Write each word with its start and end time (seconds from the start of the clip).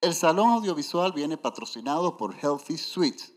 El 0.00 0.14
salón 0.14 0.50
audiovisual 0.50 1.10
viene 1.10 1.36
patrocinado 1.36 2.16
por 2.16 2.32
Healthy 2.32 2.78
Sweets. 2.78 3.32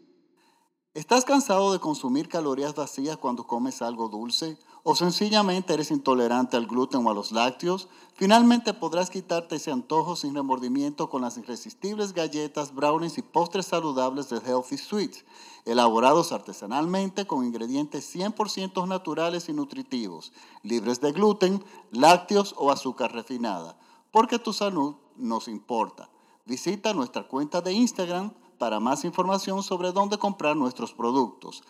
¿Estás 0.94 1.26
cansado 1.26 1.74
de 1.74 1.80
consumir 1.80 2.30
calorías 2.30 2.76
vacías 2.76 3.18
cuando 3.18 3.48
comes 3.48 3.82
algo 3.82 4.09
dulce? 4.09 4.59
¿O 4.83 4.95
sencillamente 4.95 5.74
eres 5.74 5.89
intolerante 5.89 6.58
al 6.58 6.67
gluten 6.67 7.03
o 7.03 7.09
a 7.09 7.16
los 7.16 7.32
lácteos? 7.32 7.87
Finalmente 8.13 8.75
podrás 8.75 9.09
quitarte 9.09 9.55
ese 9.55 9.71
antojo 9.71 10.16
sin 10.16 10.36
remordimiento 10.36 11.09
con 11.09 11.23
las 11.23 11.36
irresistibles 11.39 12.14
galletas, 12.14 12.75
brownies 12.75 13.18
y 13.18 13.23
postres 13.23 13.66
saludables 13.66 14.30
de 14.30 14.38
Healthy 14.38 14.78
Sweets, 14.78 15.25
elaborados 15.66 16.32
artesanalmente 16.32 17.25
con 17.25 17.43
ingredientes 17.43 18.16
100% 18.16 18.88
naturales 18.88 19.50
y 19.50 19.54
nutritivos, 19.54 20.32
libres 20.62 21.02
de 21.02 21.12
gluten, 21.12 21.66
lácteos 21.89 22.54
o 22.55 22.70
azúcar 22.70 23.14
refinada, 23.14 23.80
porque 24.12 24.38
tu 24.38 24.54
salud 24.54 24.93
nos 25.16 25.48
importa. 25.48 26.07
Visita 26.46 26.94
nuestra 26.94 27.28
cuenta 27.28 27.62
de 27.62 27.73
Instagram 27.73 28.31
para 28.58 28.80
más 28.80 29.04
información 29.05 29.62
sobre 29.63 29.91
dónde 29.91 30.18
comprar 30.18 30.55
nuestros 30.55 30.94
productos 30.94 31.64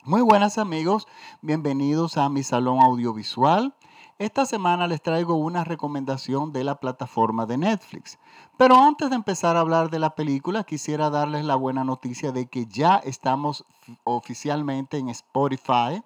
Muy 0.06 0.20
buenas 0.20 0.58
amigos, 0.58 1.08
bienvenidos 1.40 2.18
a 2.18 2.28
mi 2.28 2.42
salón 2.42 2.80
audiovisual. 2.80 3.74
Esta 4.18 4.46
semana 4.46 4.86
les 4.86 5.02
traigo 5.02 5.34
una 5.34 5.64
recomendación 5.64 6.52
de 6.52 6.62
la 6.62 6.76
plataforma 6.76 7.46
de 7.46 7.58
Netflix. 7.58 8.20
Pero 8.56 8.76
antes 8.76 9.10
de 9.10 9.16
empezar 9.16 9.56
a 9.56 9.60
hablar 9.60 9.90
de 9.90 9.98
la 9.98 10.14
película, 10.14 10.62
quisiera 10.62 11.10
darles 11.10 11.44
la 11.44 11.56
buena 11.56 11.82
noticia 11.82 12.30
de 12.30 12.46
que 12.46 12.66
ya 12.66 12.98
estamos 12.98 13.64
oficialmente 14.04 14.98
en 14.98 15.08
Spotify. 15.08 16.00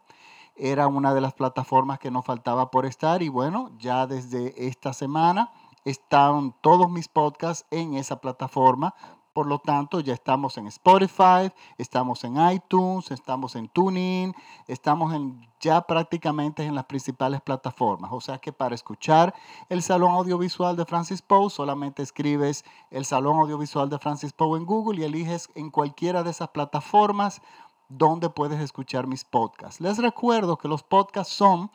Era 0.57 0.87
una 0.87 1.13
de 1.13 1.21
las 1.21 1.35
plataformas 1.35 1.99
que 1.99 2.11
nos 2.11 2.25
faltaba 2.25 2.71
por 2.71 2.87
estar 2.87 3.23
y 3.23 3.29
bueno, 3.29 3.73
ya 3.79 4.07
desde 4.07 4.67
esta 4.67 4.95
semana 4.95 5.51
están 5.85 6.55
todos 6.63 6.91
mis 6.91 7.09
podcasts 7.09 7.67
en 7.71 7.93
esa 7.93 8.23
plataforma 8.23 8.95
por 9.33 9.47
lo 9.47 9.59
tanto, 9.59 10.01
ya 10.01 10.15
estamos 10.15 10.59
en 10.59 10.67
Spotify, 10.67 11.53
estamos 11.77 12.25
en 12.25 12.37
iTunes, 12.51 13.11
estamos 13.11 13.55
en 13.57 13.69
TuneIn, 13.69 14.35
estamos 14.67 15.15
en, 15.15 15.49
ya 15.61 15.83
prácticamente 15.83 16.65
en 16.65 16.75
las 16.75 16.87
principales 16.87 17.41
plataformas. 17.41 18.11
O 18.13 18.21
sea 18.21 18.39
que 18.39 18.53
para 18.53 18.75
escuchar 18.75 19.35
el 19.69 19.83
Salón 19.83 20.13
Audiovisual 20.13 20.77
de 20.77 20.85
Francis 20.87 21.23
Poe, 21.23 21.51
solamente 21.51 22.03
escribes 22.03 22.65
el 22.91 23.05
Salón 23.05 23.39
Audiovisual 23.39 23.89
de 23.89 23.99
Francis 23.99 24.33
Poe 24.33 24.59
en 24.59 24.67
Google 24.67 25.01
y 25.01 25.05
eliges 25.05 25.49
en 25.55 25.71
cualquiera 25.71 26.23
de 26.23 26.31
esas 26.31 26.49
plataformas 26.49 27.41
donde 27.89 28.31
puedes 28.31 28.61
escuchar 28.61 29.07
mis 29.07 29.25
podcasts. 29.25 29.81
Les 29.81 29.99
recuerdo 29.99 30.59
que 30.59 30.69
los 30.69 30.83
podcasts 30.83 31.33
son, 31.33 31.71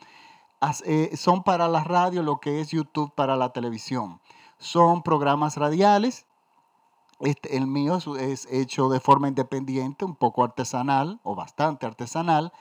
eh, 0.84 1.16
son 1.16 1.42
para 1.42 1.68
la 1.68 1.82
radio 1.82 2.22
lo 2.22 2.38
que 2.38 2.60
es 2.60 2.70
YouTube 2.70 3.12
para 3.14 3.36
la 3.36 3.52
televisión. 3.52 4.20
Son 4.58 5.02
programas 5.02 5.56
radiales 5.56 6.26
este, 7.20 7.56
el 7.56 7.66
mío 7.66 7.98
es, 8.18 8.46
hecho 8.50 8.88
de 8.88 9.00
forma 9.00 9.28
independiente, 9.28 10.04
un 10.04 10.16
poco 10.16 10.44
artesanal 10.44 11.20
o 11.22 11.34
bastante 11.34 11.86
artesanal, 11.86 12.52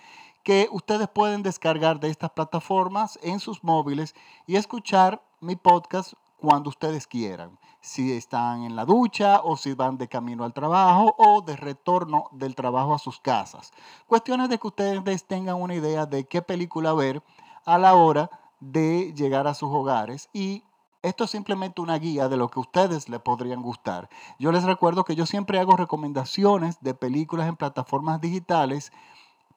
que 0.43 0.67
ustedes 0.71 1.07
pueden 1.07 1.43
descargar 1.43 1.99
de 1.99 2.09
estas 2.09 2.31
plataformas 2.31 3.17
en 3.23 3.39
sus 3.39 3.63
móviles 3.63 4.13
y 4.45 4.57
escuchar 4.57 5.23
mi 5.39 5.55
podcast 5.55 6.13
cuando 6.37 6.69
ustedes 6.69 7.07
quieran, 7.07 7.57
si 7.79 8.11
están 8.11 8.63
en 8.63 8.75
la 8.75 8.83
ducha 8.83 9.39
o 9.43 9.55
si 9.55 9.73
van 9.73 9.97
de 9.97 10.09
camino 10.09 10.43
al 10.43 10.53
trabajo 10.53 11.15
o 11.17 11.41
de 11.41 11.55
retorno 11.55 12.25
del 12.31 12.53
trabajo 12.53 12.93
a 12.93 12.99
sus 12.99 13.21
casas. 13.21 13.71
Cuestiones 14.07 14.49
de 14.49 14.57
que 14.57 14.67
ustedes 14.67 15.23
tengan 15.25 15.61
una 15.61 15.75
idea 15.75 16.05
de 16.05 16.25
qué 16.25 16.41
película 16.41 16.93
ver 16.93 17.23
a 17.65 17.77
la 17.77 17.93
hora 17.95 18.29
de 18.59 19.13
llegar 19.13 19.47
a 19.47 19.53
sus 19.53 19.69
hogares 19.69 20.29
y 20.33 20.63
esto 21.03 21.25
es 21.25 21.31
simplemente 21.31 21.81
una 21.81 21.99
guía 21.99 22.29
de 22.29 22.37
lo 22.37 22.49
que 22.49 22.59
a 22.59 22.61
ustedes 22.61 23.09
les 23.09 23.19
podrían 23.19 23.61
gustar. 23.61 24.09
Yo 24.39 24.51
les 24.51 24.63
recuerdo 24.63 25.03
que 25.03 25.15
yo 25.15 25.25
siempre 25.25 25.59
hago 25.59 25.75
recomendaciones 25.75 26.79
de 26.81 26.93
películas 26.93 27.47
en 27.47 27.57
plataformas 27.57 28.21
digitales, 28.21 28.91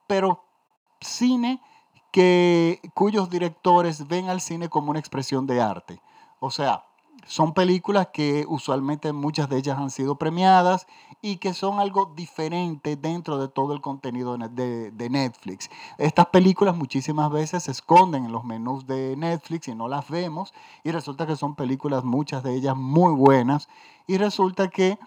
pero 0.07 0.43
cine 0.99 1.61
que, 2.11 2.81
cuyos 2.93 3.29
directores 3.29 4.07
ven 4.07 4.29
al 4.29 4.41
cine 4.41 4.69
como 4.69 4.91
una 4.91 4.99
expresión 4.99 5.47
de 5.47 5.61
arte. 5.61 6.01
O 6.39 6.51
sea, 6.51 6.86
son 7.27 7.53
películas 7.53 8.07
que 8.13 8.45
usualmente 8.47 9.13
muchas 9.13 9.49
de 9.49 9.57
ellas 9.57 9.77
han 9.77 9.89
sido 9.89 10.17
premiadas 10.17 10.87
y 11.21 11.37
que 11.37 11.53
son 11.53 11.79
algo 11.79 12.13
diferente 12.15 12.95
dentro 12.95 13.37
de 13.37 13.47
todo 13.47 13.73
el 13.73 13.81
contenido 13.81 14.37
de, 14.37 15.09
Netflix. 15.09 15.69
Estas 15.97 16.27
películas 16.27 16.75
muchísimas 16.75 17.31
veces 17.31 17.63
se 17.63 17.71
esconden 17.71 18.25
en 18.25 18.31
los 18.31 18.43
menús 18.43 18.87
de 18.87 19.15
Netflix 19.17 19.67
y 19.67 19.75
no 19.75 19.87
las 19.87 20.09
vemos 20.09 20.53
y 20.83 20.91
resulta 20.91 21.27
que 21.27 21.35
son 21.35 21.55
películas, 21.55 22.03
muchas 22.03 22.43
de 22.43 22.55
ellas 22.55 22.75
muy 22.75 23.13
buenas 23.13 23.67
y 24.05 24.17
resulta 24.17 24.69
que 24.69 24.97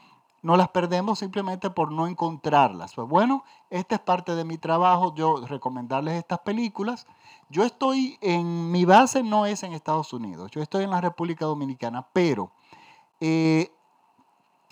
no 0.43 0.57
las 0.57 0.69
perdemos 0.69 1.19
simplemente 1.19 1.71
por 1.71 1.93
no 1.93 2.07
encontrarlas. 2.07 2.95
Pues 2.95 3.09
bueno, 3.09 3.45
esta 3.69 3.97
es 3.97 4.01
parte 4.01 4.35
de 4.35 4.45
mi 4.45 4.59
trabajo, 4.59 5.15
yo 5.15 5.47
recomendarles 5.47 6.15
estas 6.15 6.41
películas 6.41 7.07
yo 7.51 7.65
estoy 7.65 8.17
en, 8.21 8.71
mi 8.71 8.85
base 8.85 9.25
no 9.25 9.45
es 9.45 9.65
en 9.65 9.73
Estados 9.73 10.13
Unidos, 10.13 10.53
yo 10.53 10.63
estoy 10.63 10.85
en 10.85 10.91
la 10.91 11.01
República 11.01 11.47
Dominicana, 11.47 12.07
pero 12.13 12.53
eh, 13.21 13.73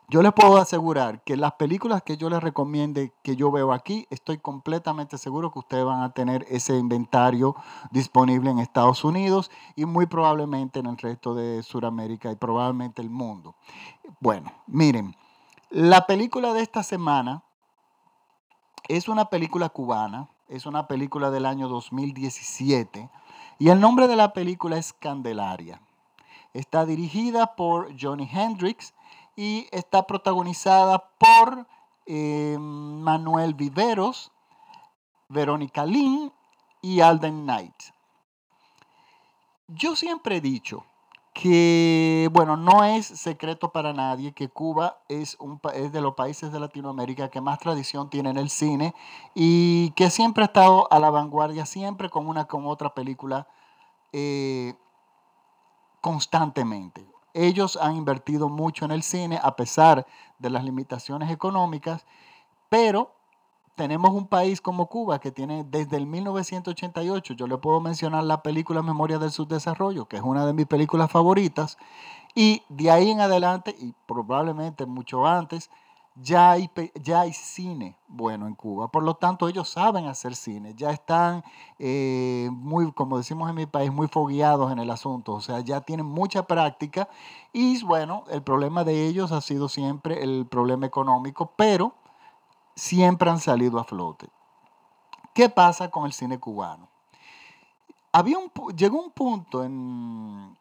yo 0.08 0.22
les 0.22 0.32
puedo 0.32 0.58
asegurar 0.58 1.24
que 1.24 1.36
las 1.36 1.54
películas 1.54 2.02
que 2.02 2.16
yo 2.16 2.30
les 2.30 2.40
recomiende 2.40 3.12
que 3.22 3.34
yo 3.34 3.50
veo 3.50 3.72
aquí, 3.72 4.06
estoy 4.10 4.38
completamente 4.38 5.18
seguro 5.18 5.50
que 5.50 5.58
ustedes 5.58 5.84
van 5.84 6.02
a 6.02 6.12
tener 6.12 6.46
ese 6.48 6.78
inventario 6.78 7.56
disponible 7.90 8.48
en 8.48 8.60
Estados 8.60 9.04
Unidos 9.04 9.50
y 9.74 9.84
muy 9.84 10.06
probablemente 10.06 10.78
en 10.78 10.86
el 10.86 10.98
resto 10.98 11.34
de 11.34 11.64
Sudamérica 11.64 12.30
y 12.30 12.36
probablemente 12.36 13.02
el 13.02 13.10
mundo. 13.10 13.56
Bueno, 14.20 14.52
miren, 14.68 15.16
la 15.70 16.06
película 16.06 16.52
de 16.52 16.62
esta 16.62 16.82
semana 16.82 17.44
es 18.88 19.08
una 19.08 19.30
película 19.30 19.68
cubana 19.68 20.28
es 20.48 20.64
una 20.64 20.88
película 20.88 21.30
del 21.30 21.46
año 21.46 21.68
2017 21.68 23.10
y 23.58 23.68
el 23.68 23.80
nombre 23.80 24.08
de 24.08 24.16
la 24.16 24.32
película 24.32 24.78
es 24.78 24.92
Candelaria. 24.92 25.80
Está 26.54 26.86
dirigida 26.86 27.54
por 27.54 27.92
Johnny 28.00 28.28
Hendrix 28.32 28.94
y 29.36 29.68
está 29.70 30.06
protagonizada 30.06 31.10
por 31.18 31.66
eh, 32.06 32.56
Manuel 32.58 33.54
Viveros, 33.54 34.32
Verónica 35.28 35.84
Lynn 35.84 36.32
y 36.80 37.00
Alden 37.00 37.42
Knight. 37.42 37.74
Yo 39.68 39.94
siempre 39.96 40.36
he 40.36 40.40
dicho 40.40 40.86
que, 41.40 42.28
bueno, 42.32 42.56
no 42.56 42.82
es 42.82 43.06
secreto 43.06 43.70
para 43.70 43.92
nadie 43.92 44.32
que 44.32 44.48
Cuba 44.48 44.98
es, 45.08 45.36
un, 45.38 45.60
es 45.72 45.92
de 45.92 46.00
los 46.00 46.14
países 46.14 46.50
de 46.50 46.58
Latinoamérica 46.58 47.28
que 47.28 47.40
más 47.40 47.60
tradición 47.60 48.10
tiene 48.10 48.30
en 48.30 48.38
el 48.38 48.50
cine 48.50 48.92
y 49.36 49.92
que 49.92 50.10
siempre 50.10 50.42
ha 50.42 50.46
estado 50.46 50.92
a 50.92 50.98
la 50.98 51.10
vanguardia, 51.10 51.64
siempre 51.64 52.10
con 52.10 52.26
una 52.26 52.46
con 52.46 52.66
otra 52.66 52.92
película 52.92 53.46
eh, 54.12 54.74
constantemente. 56.00 57.06
Ellos 57.34 57.78
han 57.80 57.94
invertido 57.94 58.48
mucho 58.48 58.84
en 58.84 58.90
el 58.90 59.04
cine 59.04 59.38
a 59.40 59.54
pesar 59.54 60.08
de 60.40 60.50
las 60.50 60.64
limitaciones 60.64 61.30
económicas, 61.30 62.04
pero 62.68 63.14
tenemos 63.78 64.10
un 64.10 64.26
país 64.26 64.60
como 64.60 64.88
Cuba 64.88 65.20
que 65.20 65.30
tiene 65.30 65.62
desde 65.62 65.96
el 65.96 66.06
1988, 66.08 67.34
yo 67.34 67.46
le 67.46 67.58
puedo 67.58 67.80
mencionar 67.80 68.24
la 68.24 68.42
película 68.42 68.82
Memoria 68.82 69.20
del 69.20 69.30
Subdesarrollo, 69.30 70.08
que 70.08 70.16
es 70.16 70.22
una 70.22 70.44
de 70.44 70.52
mis 70.52 70.66
películas 70.66 71.12
favoritas, 71.12 71.78
y 72.34 72.62
de 72.68 72.90
ahí 72.90 73.08
en 73.08 73.20
adelante, 73.20 73.76
y 73.78 73.94
probablemente 74.06 74.84
mucho 74.84 75.24
antes, 75.28 75.70
ya 76.16 76.50
hay, 76.50 76.68
ya 77.00 77.20
hay 77.20 77.32
cine 77.32 77.96
bueno 78.08 78.48
en 78.48 78.56
Cuba. 78.56 78.90
Por 78.90 79.04
lo 79.04 79.14
tanto, 79.14 79.48
ellos 79.48 79.68
saben 79.68 80.06
hacer 80.06 80.34
cine, 80.34 80.74
ya 80.74 80.90
están 80.90 81.44
eh, 81.78 82.50
muy, 82.50 82.90
como 82.90 83.16
decimos 83.16 83.48
en 83.48 83.54
mi 83.54 83.66
país, 83.66 83.92
muy 83.92 84.08
fogueados 84.08 84.72
en 84.72 84.80
el 84.80 84.90
asunto, 84.90 85.34
o 85.34 85.40
sea, 85.40 85.60
ya 85.60 85.82
tienen 85.82 86.06
mucha 86.06 86.48
práctica 86.48 87.08
y 87.52 87.80
bueno, 87.84 88.24
el 88.28 88.42
problema 88.42 88.82
de 88.82 89.06
ellos 89.06 89.30
ha 89.30 89.40
sido 89.40 89.68
siempre 89.68 90.24
el 90.24 90.46
problema 90.46 90.84
económico, 90.84 91.52
pero 91.54 91.94
siempre 92.78 93.28
han 93.28 93.40
salido 93.40 93.78
a 93.78 93.84
flote. 93.84 94.28
¿Qué 95.34 95.48
pasa 95.48 95.90
con 95.90 96.06
el 96.06 96.12
cine 96.12 96.38
cubano? 96.38 96.88
Había 98.12 98.38
un, 98.38 98.50
llegó 98.76 99.02
un 99.02 99.10
punto 99.10 99.64
en 99.64 100.56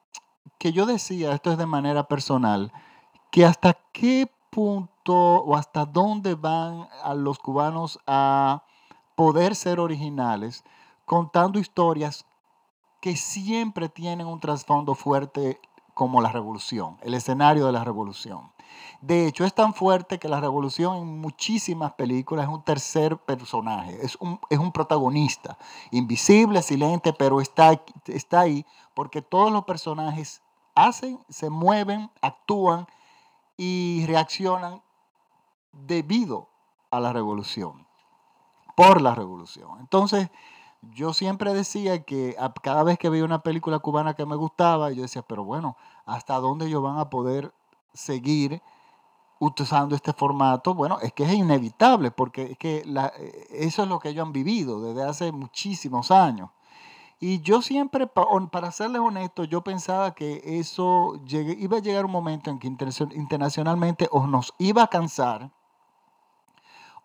que 0.57 0.73
yo 0.73 0.85
decía, 0.85 1.33
esto 1.33 1.51
es 1.51 1.57
de 1.57 1.65
manera 1.65 2.07
personal, 2.07 2.73
que 3.31 3.45
hasta 3.45 3.77
qué 3.93 4.31
punto 4.49 5.13
o 5.13 5.55
hasta 5.55 5.85
dónde 5.85 6.33
van 6.33 6.87
los 7.17 7.37
cubanos 7.37 7.99
a 8.07 8.63
poder 9.15 9.55
ser 9.55 9.79
originales 9.79 10.63
contando 11.05 11.59
historias 11.59 12.25
que 12.99 13.15
siempre 13.15 13.89
tienen 13.89 14.27
un 14.27 14.39
trasfondo 14.39 14.95
fuerte 14.95 15.61
como 15.97 16.21
la 16.21 16.31
revolución, 16.31 16.99
el 17.01 17.15
escenario 17.15 17.65
de 17.65 17.71
la 17.71 17.83
revolución. 17.83 18.51
De 19.01 19.25
hecho, 19.25 19.45
es 19.45 19.53
tan 19.55 19.73
fuerte 19.73 20.19
que 20.19 20.29
la 20.29 20.39
revolución 20.39 20.95
en 20.97 21.19
muchísimas 21.19 21.94
películas 21.94 22.45
es 22.45 22.53
un 22.53 22.61
tercer 22.61 23.17
personaje, 23.17 23.97
es 24.05 24.15
un, 24.17 24.39
es 24.51 24.59
un 24.59 24.71
protagonista, 24.71 25.57
invisible, 25.89 26.61
silente, 26.61 27.13
pero 27.13 27.41
está, 27.41 27.81
está 28.05 28.41
ahí 28.41 28.63
porque 28.94 29.23
todos 29.23 29.51
los 29.51 29.65
personajes 29.65 30.44
hacen, 30.75 31.19
se 31.29 31.49
mueven, 31.49 32.11
actúan 32.21 32.85
y 33.57 34.05
reaccionan 34.05 34.83
debido 35.71 36.47
a 36.91 37.00
la 37.00 37.11
revolución, 37.11 37.88
por 38.75 39.01
la 39.01 39.15
revolución. 39.15 39.79
Entonces, 39.79 40.29
yo 40.81 41.13
siempre 41.13 41.53
decía 41.53 42.03
que 42.03 42.35
cada 42.62 42.83
vez 42.83 42.97
que 42.97 43.09
veía 43.09 43.25
una 43.25 43.44
película 43.44 43.79
cubana 43.79 44.13
que 44.13 44.25
me 44.25 44.35
gustaba, 44.35 44.91
yo 44.91 45.01
decía, 45.01 45.21
pero 45.21 45.44
bueno, 45.44 45.75
¿hasta 46.06 46.35
dónde 46.35 46.68
ellos 46.68 46.83
van 46.83 47.00
a 47.00 47.09
poder 47.09 47.53
seguir 47.94 48.62
utilizando 49.39 49.95
este 49.95 50.13
formato? 50.13 50.74
Bueno, 50.74 51.00
es 51.01 51.13
que 51.13 51.24
es 51.24 51.33
inevitable, 51.33 52.12
porque 52.12 52.51
es 52.51 52.57
que 52.57 52.83
eso 53.51 53.83
es 53.83 53.89
lo 53.89 54.00
que 54.00 54.09
ellos 54.09 54.25
han 54.25 54.33
vivido 54.33 54.81
desde 54.81 55.03
hace 55.03 55.31
muchísimos 55.31 56.12
años. 56.12 56.50
Y 57.19 57.41
yo 57.41 57.63
siempre, 57.63 58.06
para 58.06 58.71
serles 58.71 59.01
honesto, 59.01 59.44
yo 59.44 59.63
pensaba 59.63 60.13
que 60.13 60.41
eso 60.59 61.19
iba 61.27 61.77
a 61.77 61.81
llegar 61.81 62.06
un 62.06 62.12
momento 62.12 62.51
en 62.51 62.59
que 62.59 62.68
internacionalmente 62.68 64.07
o 64.12 64.27
nos 64.27 64.53
iba 64.59 64.83
a 64.83 64.88
cansar 64.88 65.50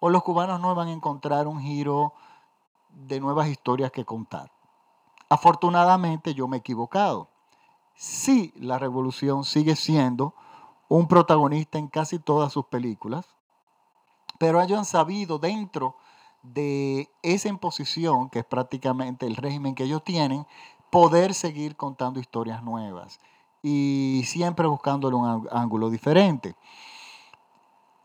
o 0.04 0.10
los 0.10 0.22
cubanos 0.24 0.60
no 0.60 0.72
iban 0.72 0.88
a 0.88 0.92
encontrar 0.92 1.46
un 1.46 1.60
giro 1.60 2.12
de 2.92 3.20
nuevas 3.20 3.48
historias 3.48 3.90
que 3.90 4.04
contar. 4.04 4.50
Afortunadamente 5.28 6.34
yo 6.34 6.46
me 6.48 6.58
he 6.58 6.60
equivocado. 6.60 7.28
Sí, 7.94 8.52
la 8.56 8.78
revolución 8.78 9.44
sigue 9.44 9.76
siendo 9.76 10.34
un 10.88 11.08
protagonista 11.08 11.78
en 11.78 11.88
casi 11.88 12.18
todas 12.18 12.52
sus 12.52 12.66
películas, 12.66 13.26
pero 14.38 14.60
han 14.60 14.84
sabido 14.84 15.38
dentro 15.38 15.96
de 16.42 17.08
esa 17.22 17.48
imposición, 17.48 18.28
que 18.28 18.40
es 18.40 18.44
prácticamente 18.44 19.26
el 19.26 19.36
régimen 19.36 19.74
que 19.74 19.84
ellos 19.84 20.02
tienen, 20.04 20.46
poder 20.90 21.32
seguir 21.32 21.76
contando 21.76 22.20
historias 22.20 22.62
nuevas 22.62 23.20
y 23.62 24.22
siempre 24.26 24.66
buscándole 24.66 25.16
un 25.16 25.48
ángulo 25.50 25.88
diferente. 25.88 26.56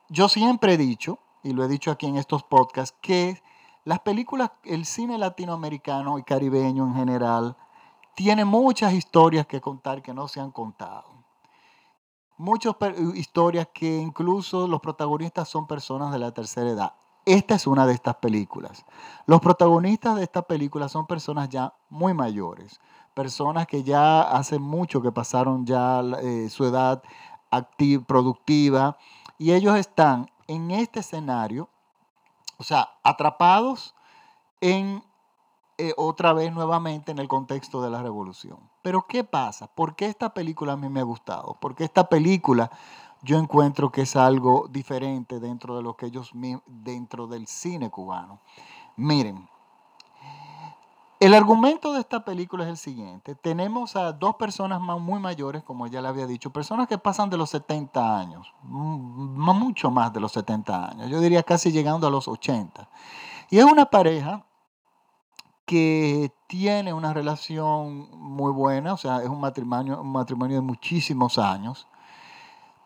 Yo 0.10 0.30
siempre 0.30 0.74
he 0.74 0.78
dicho, 0.78 1.20
y 1.44 1.52
lo 1.52 1.66
he 1.66 1.68
dicho 1.68 1.92
aquí 1.92 2.06
en 2.06 2.16
estos 2.16 2.44
podcasts, 2.44 2.96
que 3.02 3.42
las 3.88 4.02
películas, 4.02 4.52
el 4.66 4.86
cine 4.86 5.18
latinoamericano 5.18 6.20
y 6.20 6.24
caribeño 6.24 6.86
en 6.88 6.94
general, 6.94 7.56
tiene 8.18 8.44
muchas 8.44 8.92
historias 8.92 9.48
que 9.48 9.62
contar 9.62 10.02
que 10.02 10.14
no 10.14 10.28
se 10.28 10.42
han 10.42 10.52
contado. 10.52 11.24
Muchas 12.36 12.76
historias 13.16 13.70
que 13.74 13.96
incluso 13.96 14.68
los 14.68 14.82
protagonistas 14.82 15.48
son 15.48 15.68
personas 15.68 16.12
de 16.12 16.20
la 16.20 16.34
tercera 16.34 16.70
edad. 16.70 16.94
Esta 17.26 17.56
es 17.56 17.66
una 17.66 17.88
de 17.88 17.94
estas 17.94 18.16
películas. 18.16 18.86
Los 19.26 19.40
protagonistas 19.40 20.18
de 20.18 20.24
esta 20.24 20.42
película 20.42 20.90
son 20.90 21.08
personas 21.08 21.48
ya 21.48 21.74
muy 21.90 22.14
mayores, 22.14 22.82
personas 23.14 23.68
que 23.68 23.84
ya 23.84 24.22
hace 24.22 24.60
mucho 24.60 25.02
que 25.02 25.14
pasaron 25.14 25.66
ya 25.66 26.02
eh, 26.22 26.50
su 26.50 26.66
edad 26.66 27.02
activa, 27.50 28.04
productiva, 28.06 28.98
y 29.38 29.54
ellos 29.54 29.78
están 29.78 30.30
en 30.48 30.72
este 30.72 31.00
escenario 31.00 31.70
o 32.58 32.64
sea, 32.64 32.90
atrapados 33.04 33.96
en 34.62 35.04
eh, 35.78 35.94
otra 35.96 36.34
vez 36.34 36.52
nuevamente 36.52 37.12
en 37.12 37.20
el 37.20 37.28
contexto 37.28 37.82
de 37.82 37.92
la 37.92 38.02
revolución. 38.02 38.58
Pero 38.82 39.06
¿qué 39.08 39.24
pasa? 39.24 39.68
¿Por 39.68 39.96
qué 39.96 40.08
esta 40.08 40.34
película 40.34 40.74
a 40.74 40.78
mí 40.78 40.90
me 40.90 41.02
ha 41.02 41.04
gustado? 41.04 41.58
Porque 41.62 41.84
esta 41.84 42.10
película 42.10 42.72
yo 43.22 43.38
encuentro 43.38 43.92
que 43.92 44.02
es 44.02 44.16
algo 44.16 44.68
diferente 44.70 45.40
dentro 45.40 45.76
de 45.76 45.84
lo 45.84 45.96
que 45.96 46.08
ellos 46.08 46.32
dentro 46.66 47.28
del 47.28 47.48
cine 47.48 47.90
cubano. 47.92 48.40
Miren, 48.96 49.48
el 51.20 51.34
argumento 51.34 51.94
de 51.94 52.00
esta 52.00 52.24
película 52.24 52.64
es 52.64 52.70
el 52.70 52.78
siguiente. 52.78 53.36
Tenemos 53.36 53.96
a 53.96 54.12
dos 54.12 54.36
personas 54.36 54.80
muy 54.80 55.20
mayores, 55.20 55.64
como 55.64 55.88
ya 55.88 56.02
le 56.02 56.08
había 56.08 56.28
dicho, 56.28 56.52
personas 56.52 56.88
que 56.88 56.98
pasan 56.98 57.30
de 57.30 57.38
los 57.38 57.50
70 57.50 58.20
años, 58.20 58.54
mucho 58.64 59.90
más 59.90 60.14
de 60.14 60.20
los 60.20 60.32
70 60.34 60.90
años, 60.90 61.10
yo 61.10 61.20
diría 61.20 61.44
casi 61.44 61.72
llegando 61.72 62.08
a 62.08 62.12
los 62.12 62.28
80. 62.28 62.88
Y 63.50 63.58
es 63.58 63.66
una 63.66 63.86
pareja 63.86 64.46
que 65.66 66.32
tiene 66.48 66.94
una 66.94 67.14
relación 67.14 68.10
muy 68.14 68.52
buena, 68.52 68.94
o 68.94 68.98
sea, 68.98 69.22
es 69.22 69.28
un 69.28 69.40
matrimonio, 69.40 70.02
un 70.02 70.12
matrimonio 70.12 70.58
de 70.58 70.62
muchísimos 70.62 71.38
años. 71.38 71.88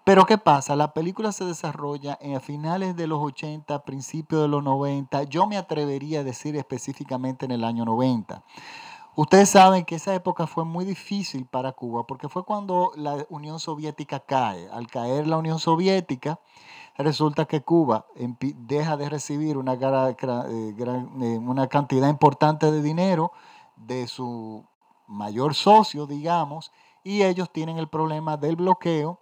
Pero 0.03 0.25
¿qué 0.25 0.39
pasa? 0.39 0.75
La 0.75 0.93
película 0.93 1.31
se 1.31 1.45
desarrolla 1.45 2.17
en 2.21 2.41
finales 2.41 2.95
de 2.95 3.05
los 3.05 3.19
80, 3.21 3.85
principios 3.85 4.41
de 4.41 4.47
los 4.47 4.63
90. 4.63 5.23
Yo 5.23 5.45
me 5.45 5.57
atrevería 5.57 6.21
a 6.21 6.23
decir 6.23 6.55
específicamente 6.55 7.45
en 7.45 7.51
el 7.51 7.63
año 7.63 7.85
90. 7.85 8.43
Ustedes 9.15 9.49
saben 9.49 9.85
que 9.85 9.95
esa 9.95 10.15
época 10.15 10.47
fue 10.47 10.65
muy 10.65 10.85
difícil 10.85 11.45
para 11.45 11.73
Cuba 11.73 12.07
porque 12.07 12.29
fue 12.29 12.43
cuando 12.45 12.93
la 12.95 13.27
Unión 13.29 13.59
Soviética 13.59 14.21
cae. 14.21 14.69
Al 14.69 14.87
caer 14.87 15.27
la 15.27 15.37
Unión 15.37 15.59
Soviética, 15.59 16.39
resulta 16.97 17.45
que 17.45 17.61
Cuba 17.61 18.07
deja 18.15 18.97
de 18.97 19.07
recibir 19.07 19.57
una, 19.57 19.73
eh, 19.73 20.15
eh, 20.19 21.37
una 21.37 21.67
cantidad 21.67 22.09
importante 22.09 22.71
de 22.71 22.81
dinero 22.81 23.33
de 23.75 24.07
su 24.07 24.65
mayor 25.07 25.53
socio, 25.53 26.07
digamos, 26.07 26.71
y 27.03 27.21
ellos 27.21 27.51
tienen 27.51 27.77
el 27.77 27.87
problema 27.87 28.37
del 28.37 28.55
bloqueo 28.55 29.19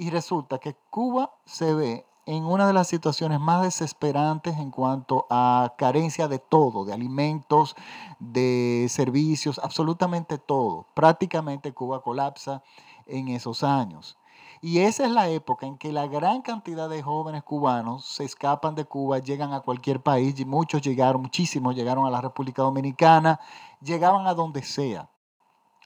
y 0.00 0.08
resulta 0.08 0.56
que 0.58 0.74
Cuba 0.88 1.34
se 1.44 1.74
ve 1.74 2.06
en 2.24 2.46
una 2.46 2.66
de 2.66 2.72
las 2.72 2.88
situaciones 2.88 3.38
más 3.38 3.62
desesperantes 3.62 4.56
en 4.56 4.70
cuanto 4.70 5.26
a 5.28 5.74
carencia 5.76 6.26
de 6.26 6.38
todo, 6.38 6.86
de 6.86 6.94
alimentos, 6.94 7.76
de 8.18 8.86
servicios, 8.88 9.58
absolutamente 9.58 10.38
todo. 10.38 10.86
Prácticamente 10.94 11.74
Cuba 11.74 12.00
colapsa 12.00 12.62
en 13.04 13.28
esos 13.28 13.62
años. 13.62 14.16
Y 14.62 14.78
esa 14.78 15.04
es 15.04 15.10
la 15.10 15.28
época 15.28 15.66
en 15.66 15.76
que 15.76 15.92
la 15.92 16.06
gran 16.06 16.40
cantidad 16.40 16.88
de 16.88 17.02
jóvenes 17.02 17.42
cubanos 17.42 18.06
se 18.06 18.24
escapan 18.24 18.74
de 18.74 18.86
Cuba, 18.86 19.18
llegan 19.18 19.52
a 19.52 19.60
cualquier 19.60 20.02
país, 20.02 20.40
y 20.40 20.46
muchos 20.46 20.80
llegaron, 20.80 21.20
muchísimos 21.20 21.76
llegaron 21.76 22.06
a 22.06 22.10
la 22.10 22.22
República 22.22 22.62
Dominicana, 22.62 23.38
llegaban 23.82 24.26
a 24.26 24.32
donde 24.32 24.62
sea. 24.62 25.09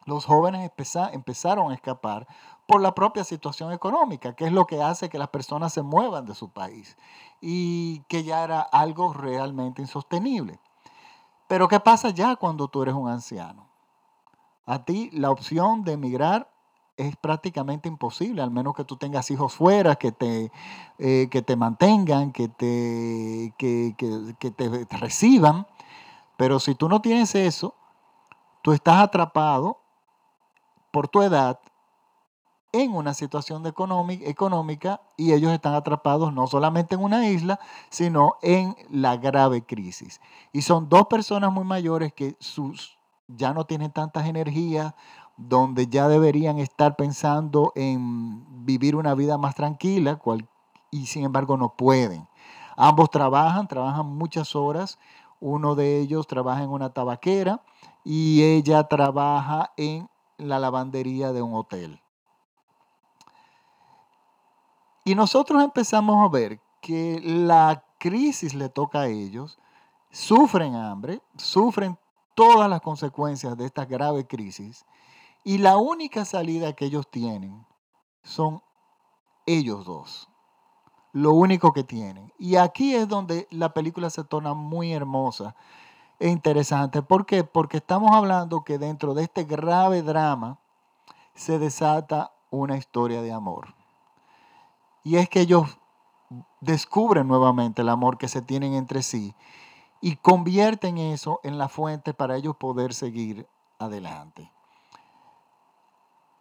Los 0.07 0.27
jóvenes 0.27 0.71
empezaron 1.13 1.71
a 1.71 1.75
escapar 1.75 2.27
por 2.67 2.81
la 2.81 2.95
propia 2.95 3.25
situación 3.25 3.73
económica, 3.73 4.35
que 4.35 4.47
es 4.47 4.53
lo 4.53 4.67
que 4.67 4.83
hace 4.83 5.09
que 5.09 5.19
las 5.19 5.29
personas 5.29 5.73
se 5.73 5.83
muevan 5.83 6.25
de 6.25 6.35
su 6.35 6.51
país 6.51 6.97
y 7.41 8.01
que 8.09 8.25
ya 8.25 8.45
era 8.45 8.61
algo 8.61 9.13
realmente 9.13 9.83
insostenible. 9.83 10.59
Pero 11.47 11.69
¿qué 11.69 11.81
pasa 11.81 12.11
ya 12.11 12.37
cuando 12.37 12.69
tú 12.69 12.83
eres 12.83 12.95
un 12.95 13.09
anciano? 13.09 13.67
A 14.67 14.85
ti 14.85 15.11
la 15.13 15.31
opción 15.31 15.85
de 15.85 15.93
emigrar 15.93 16.51
es 16.97 17.17
prácticamente 17.17 17.89
imposible, 17.89 18.41
al 18.41 18.51
menos 18.51 18.75
que 18.75 18.85
tú 18.85 18.97
tengas 18.97 19.31
hijos 19.31 19.53
fuera, 19.55 19.97
que 19.97 20.13
te, 20.13 20.51
eh, 20.99 21.29
que 21.31 21.43
te 21.43 21.57
mantengan, 21.57 22.33
que 22.33 22.49
te, 22.49 23.53
que, 23.59 23.95
que 24.39 24.51
te 24.51 24.97
reciban. 24.97 25.67
Pero 26.37 26.61
si 26.61 26.75
tú 26.75 26.89
no 26.89 27.01
tienes 27.03 27.35
eso, 27.35 27.75
tú 28.63 28.73
estás 28.73 29.01
atrapado 29.01 29.84
por 30.95 31.09
tu 31.09 31.23
edad 31.23 31.59
en 32.71 32.95
una 32.95 33.15
situación 33.15 33.67
económica 33.67 35.01
y 35.17 35.33
ellos 35.33 35.51
están 35.51 35.75
atrapados 35.75 36.33
no 36.33 36.47
solamente 36.47 36.95
en 36.95 37.03
una 37.03 37.29
isla, 37.29 37.59
sino 37.91 38.37
en 38.43 38.77
la 38.91 39.17
grave 39.17 39.67
crisis. 39.67 40.21
Y 40.53 40.63
son 40.63 40.89
dos 40.89 41.07
personas 41.09 41.53
muy 41.53 41.65
mayores 41.65 42.13
que 42.13 42.37
sus, 42.39 42.97
ya 43.27 43.53
no 43.53 43.65
tienen 43.65 43.91
tantas 43.91 44.29
energías, 44.29 44.95
donde 45.37 45.89
ya 45.89 46.07
deberían 46.07 46.61
estar 46.61 46.95
pensando 46.95 47.73
en 47.75 48.65
vivir 48.65 48.95
una 48.95 49.17
vida 49.17 49.37
más 49.37 49.57
tranquila 49.57 50.21
y 50.93 51.07
sin 51.07 51.25
embargo 51.25 51.57
no 51.57 51.75
pueden. 51.75 52.29
Ambos 52.77 53.11
trabajan, 53.11 53.67
trabajan 53.67 54.07
muchas 54.07 54.55
horas. 54.55 55.01
Uno 55.41 55.75
de 55.75 55.99
ellos 55.99 56.29
trabaja 56.29 56.63
en 56.63 56.71
una 56.71 56.91
tabaquera 56.91 57.65
y 58.05 58.45
ella 58.45 58.85
trabaja 58.85 59.73
en 59.77 60.09
la 60.39 60.59
lavandería 60.59 61.33
de 61.33 61.43
un 61.43 61.55
hotel. 61.55 62.01
Y 65.05 65.15
nosotros 65.15 65.63
empezamos 65.63 66.25
a 66.25 66.33
ver 66.33 66.61
que 66.81 67.21
la 67.23 67.85
crisis 67.99 68.55
le 68.55 68.69
toca 68.69 69.03
a 69.03 69.09
ellos, 69.09 69.59
sufren 70.11 70.75
hambre, 70.75 71.21
sufren 71.37 71.99
todas 72.35 72.69
las 72.69 72.81
consecuencias 72.81 73.57
de 73.57 73.67
esta 73.67 73.85
grave 73.85 74.27
crisis 74.27 74.85
y 75.45 75.59
la 75.59 75.77
única 75.77 76.25
salida 76.25 76.73
que 76.73 76.87
ellos 76.87 77.11
tienen 77.11 77.67
son 78.23 78.63
ellos 79.47 79.85
dos. 79.85 80.29
Lo 81.13 81.33
único 81.33 81.73
que 81.73 81.85
tienen. 81.85 82.33
Y 82.39 82.57
aquí 82.57 82.95
es 82.95 83.07
donde 83.07 83.47
la 83.51 83.73
película 83.73 84.11
se 84.11 84.25
torna 84.25 84.55
muy 84.55 84.93
hermosa 84.93 85.55
interesante. 86.21 87.03
¿Por 87.03 87.27
qué? 87.27 87.45
Porque 87.45 87.79
estamos 87.79 88.13
hablando 88.13 88.65
que 88.65 88.79
dentro 88.79 89.15
de 89.15 89.25
este 89.25 89.45
grave 89.45 90.03
drama 90.03 90.59
se 91.35 91.59
desata 91.59 92.33
una 92.51 92.77
historia 92.77 93.23
de 93.23 93.33
amor. 93.33 93.75
Y 95.03 95.17
es 95.17 95.29
que 95.29 95.41
ellos 95.41 95.79
descubren 96.61 97.29
nuevamente 97.29 97.83
el 97.83 97.89
amor 97.89 98.19
que 98.19 98.29
se 98.29 98.43
tienen 98.43 98.75
entre 98.75 99.03
sí 99.03 99.35
y 100.01 100.17
convierten 100.17 100.99
eso 100.99 101.41
en 101.43 101.59
la 101.59 101.69
fuente 101.69 102.15
para 102.15 102.37
ellos 102.37 102.57
poder 102.57 102.95
seguir 102.95 103.47
adelante. 103.79 104.51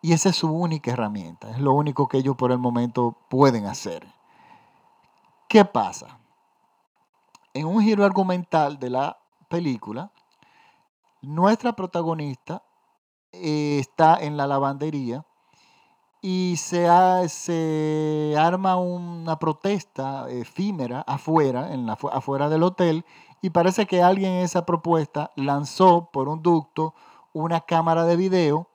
Y 0.01 0.11
esa 0.13 0.29
es 0.29 0.35
su 0.35 0.51
única 0.51 0.91
herramienta, 0.91 1.49
es 1.51 1.59
lo 1.59 1.73
único 1.73 2.07
que 2.07 2.17
ellos 2.17 2.35
por 2.35 2.51
el 2.51 2.57
momento 2.57 3.15
pueden 3.29 3.65
hacer. 3.65 4.05
¿Qué 5.47 5.63
pasa? 5.63 6.19
En 7.53 7.65
un 7.67 7.81
giro 7.81 8.03
argumental 8.03 8.79
de 8.79 8.89
la 8.89 9.22
película, 9.53 10.11
nuestra 11.21 11.73
protagonista 11.73 12.63
eh, 13.31 13.77
está 13.79 14.17
en 14.19 14.35
la 14.35 14.47
lavandería 14.47 15.27
y 16.23 16.55
se, 16.57 16.87
arma 18.35 18.77
una 18.77 19.37
protesta 19.37 20.27
efímera 20.31 21.01
afuera, 21.01 21.71
en 21.71 21.87
afuera 21.87 22.49
del 22.49 22.63
hotel, 22.63 23.05
y 23.43 23.51
parece 23.51 23.85
que 23.85 24.01
alguien 24.01 24.31
en 24.31 24.43
esa 24.43 24.65
propuesta 24.65 25.29
lanzó 25.35 26.09
por 26.11 26.29
un 26.29 26.41
ducto 26.41 26.95
una 27.31 27.61
cámara 27.61 28.05
de 28.05 28.15
video 28.15 28.67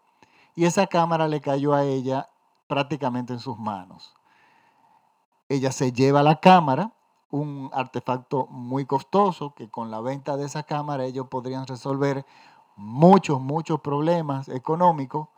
y 0.54 0.66
esa 0.66 0.86
cámara 0.86 1.26
le 1.26 1.40
cayó 1.40 1.74
a 1.74 1.82
ella 1.82 2.28
prácticamente 2.68 3.32
en 3.32 3.40
sus 3.40 3.58
manos. 3.58 4.14
Ella 5.48 5.72
se 5.72 5.90
lleva 5.90 6.22
la 6.22 6.38
cámara, 6.38 6.92
un 7.30 7.70
artefacto 7.72 8.46
muy 8.46 8.86
costoso 8.86 9.54
que 9.54 9.68
con 9.68 9.90
la 9.90 10.00
venta 10.00 10.36
de 10.36 10.46
esa 10.46 10.62
cámara 10.62 11.04
ellos 11.04 11.28
podrían 11.28 11.66
resolver 11.66 12.24
muchos, 12.76 13.40
muchos 13.40 13.80
problemas 13.80 14.48
económicos 14.48 15.28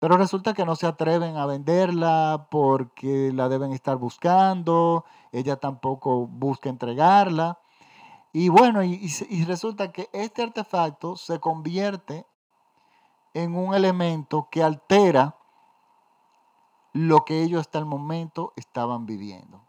pero 0.00 0.16
resulta 0.16 0.54
que 0.54 0.64
no 0.64 0.76
se 0.76 0.86
atreven 0.86 1.36
a 1.36 1.46
venderla 1.46 2.46
porque 2.50 3.32
la 3.32 3.48
deben 3.48 3.72
estar 3.72 3.96
buscando, 3.96 5.04
ella 5.32 5.56
tampoco 5.56 6.26
busca 6.26 6.68
entregarla. 6.68 7.58
Y 8.32 8.48
bueno, 8.48 8.84
y, 8.84 9.08
resulta 9.44 9.90
que 9.90 10.08
este 10.12 10.42
artefacto 10.42 11.16
se 11.16 11.40
convierte 11.40 12.26
en 13.34 13.56
un 13.56 13.74
elemento 13.74 14.48
que 14.50 14.62
altera 14.62 15.36
lo 16.92 17.24
que 17.24 17.42
ellos 17.42 17.62
hasta 17.62 17.78
el 17.78 17.84
momento 17.84 18.52
estaban 18.56 19.06
viviendo. 19.06 19.67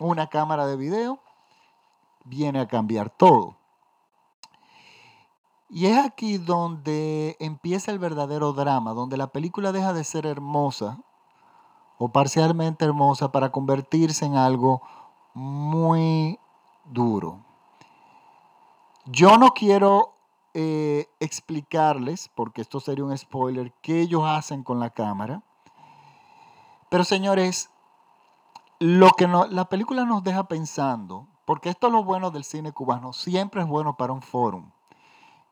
Una 0.00 0.28
cámara 0.28 0.66
de 0.66 0.76
video 0.76 1.20
viene 2.24 2.60
a 2.60 2.68
cambiar 2.68 3.10
todo. 3.10 3.56
Y 5.68 5.86
es 5.86 6.04
aquí 6.04 6.38
donde 6.38 7.36
empieza 7.38 7.92
el 7.92 8.00
verdadero 8.00 8.52
drama, 8.52 8.92
donde 8.92 9.16
la 9.16 9.28
película 9.28 9.70
deja 9.70 9.92
de 9.92 10.02
ser 10.02 10.26
hermosa 10.26 10.98
o 11.98 12.08
parcialmente 12.08 12.84
hermosa 12.84 13.30
para 13.30 13.52
convertirse 13.52 14.24
en 14.24 14.36
algo 14.36 14.82
muy 15.34 16.40
duro. 16.86 17.44
Yo 19.04 19.38
no 19.38 19.50
quiero 19.50 20.14
eh, 20.54 21.06
explicarles, 21.20 22.30
porque 22.34 22.62
esto 22.62 22.80
sería 22.80 23.04
un 23.04 23.16
spoiler, 23.16 23.72
qué 23.82 24.00
ellos 24.00 24.24
hacen 24.24 24.64
con 24.64 24.80
la 24.80 24.90
cámara. 24.90 25.42
Pero 26.88 27.04
señores, 27.04 27.70
lo 28.80 29.10
que 29.10 29.28
la 29.28 29.66
película 29.66 30.04
nos 30.04 30.24
deja 30.24 30.48
pensando, 30.48 31.28
porque 31.44 31.68
esto 31.68 31.86
es 31.86 31.92
lo 31.92 32.02
bueno 32.02 32.32
del 32.32 32.44
cine 32.44 32.72
cubano, 32.72 33.12
siempre 33.12 33.60
es 33.60 33.68
bueno 33.68 33.96
para 33.96 34.12
un 34.12 34.22
foro 34.22 34.72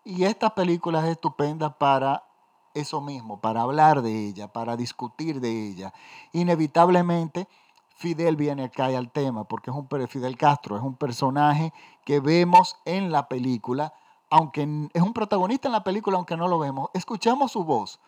y 0.08 0.24
esta 0.24 0.54
película 0.54 1.00
es 1.00 1.12
estupenda 1.12 1.76
para 1.76 2.24
eso 2.72 3.02
mismo, 3.02 3.42
para 3.42 3.60
hablar 3.60 4.00
de 4.00 4.28
ella, 4.28 4.50
para 4.50 4.74
discutir 4.74 5.38
de 5.38 5.68
ella. 5.68 5.92
Inevitablemente, 6.32 7.46
Fidel 7.90 8.36
viene 8.36 8.64
acá 8.64 8.86
al 8.86 9.10
tema, 9.10 9.44
porque 9.44 9.70
es 9.70 9.76
un 9.76 9.86
Fidel 10.08 10.38
Castro, 10.38 10.76
es 10.76 10.82
un 10.82 10.96
personaje 10.96 11.74
que 12.06 12.20
vemos 12.20 12.78
en 12.86 13.12
la 13.12 13.28
película, 13.28 13.92
aunque 14.30 14.88
es 14.94 15.02
un 15.02 15.12
protagonista 15.12 15.68
en 15.68 15.72
la 15.72 15.84
película, 15.84 16.16
aunque 16.16 16.38
no 16.38 16.48
lo 16.48 16.58
vemos. 16.58 16.88
Escuchamos 16.94 17.52
su 17.52 17.64
voz, 17.64 18.00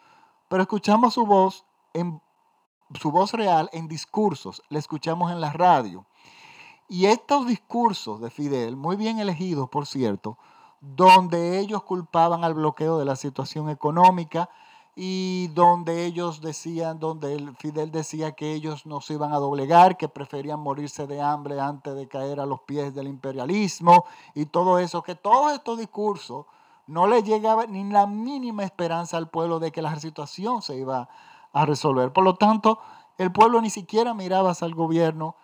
pero 0.49 0.63
escuchamos 0.63 1.13
su 1.13 1.27
voz 1.27 1.67
en 1.93 2.23
su 2.99 3.11
voz 3.11 3.33
real 3.33 3.71
en 3.73 3.89
discursos, 3.89 4.63
la 4.69 4.79
escuchamos 4.79 5.31
en 5.31 5.41
la 5.41 5.53
radio. 5.53 6.07
Y 6.89 7.07
estos 7.07 7.47
discursos 7.47 8.21
de 8.21 8.31
Fidel, 8.31 8.77
muy 8.77 8.97
bien 8.97 9.21
elegidos, 9.21 9.69
por 9.69 9.87
cierto, 9.87 10.39
donde 10.81 11.59
ellos 11.59 11.83
culpaban 11.85 12.43
al 12.43 12.55
bloqueo 12.55 12.99
de 12.99 13.05
la 13.05 13.17
situación 13.17 13.71
económica 13.71 14.51
y 14.97 15.49
donde 15.55 16.05
ellos 16.05 16.41
decían, 16.41 16.99
donde 16.99 17.53
Fidel 17.59 17.93
decía 17.93 18.33
que 18.33 18.55
ellos 18.55 18.87
no 18.87 19.01
se 19.01 19.15
iban 19.15 19.33
a 19.33 19.39
doblegar, 19.39 19.97
que 19.97 20.09
preferían 20.09 20.59
morirse 20.59 21.07
de 21.07 21.21
hambre 21.21 21.61
antes 21.61 21.95
de 21.95 22.09
caer 22.09 22.41
a 22.41 22.47
los 22.47 22.63
pies 22.63 22.95
del 22.95 23.07
imperialismo 23.07 24.05
y 24.35 24.47
todo 24.47 24.79
eso, 24.79 25.03
que 25.03 25.15
todos 25.15 25.53
estos 25.53 25.79
discursos 25.79 26.47
no 26.87 27.07
le 27.07 27.23
llegaba 27.23 27.67
ni 27.67 27.85
la 27.85 28.07
mínima 28.07 28.65
esperanza 28.65 29.17
al 29.17 29.29
pueblo 29.29 29.61
de 29.61 29.71
que 29.71 29.81
la 29.81 29.99
situación 30.01 30.61
se 30.61 30.77
iba 30.77 31.09
a 31.53 31.67
resolver. 31.67 32.13
Por 32.13 32.25
lo 32.25 32.35
tanto, 32.35 32.79
el 33.19 33.33
pueblo 33.33 33.61
ni 33.61 33.71
siquiera 33.71 34.15
miraba 34.15 34.53
el 34.61 34.75
gobierno, 34.75 35.37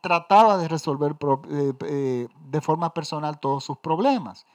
trataba 0.00 0.56
de 0.58 0.68
resolver 0.68 1.16
eh, 1.48 1.72
eh, 1.86 2.28
de 2.38 2.60
forma 2.60 2.92
personal 2.92 3.38
todos 3.38 3.64
sus 3.64 3.78
problemas. 3.78 4.46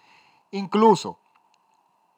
Incluso 0.52 1.18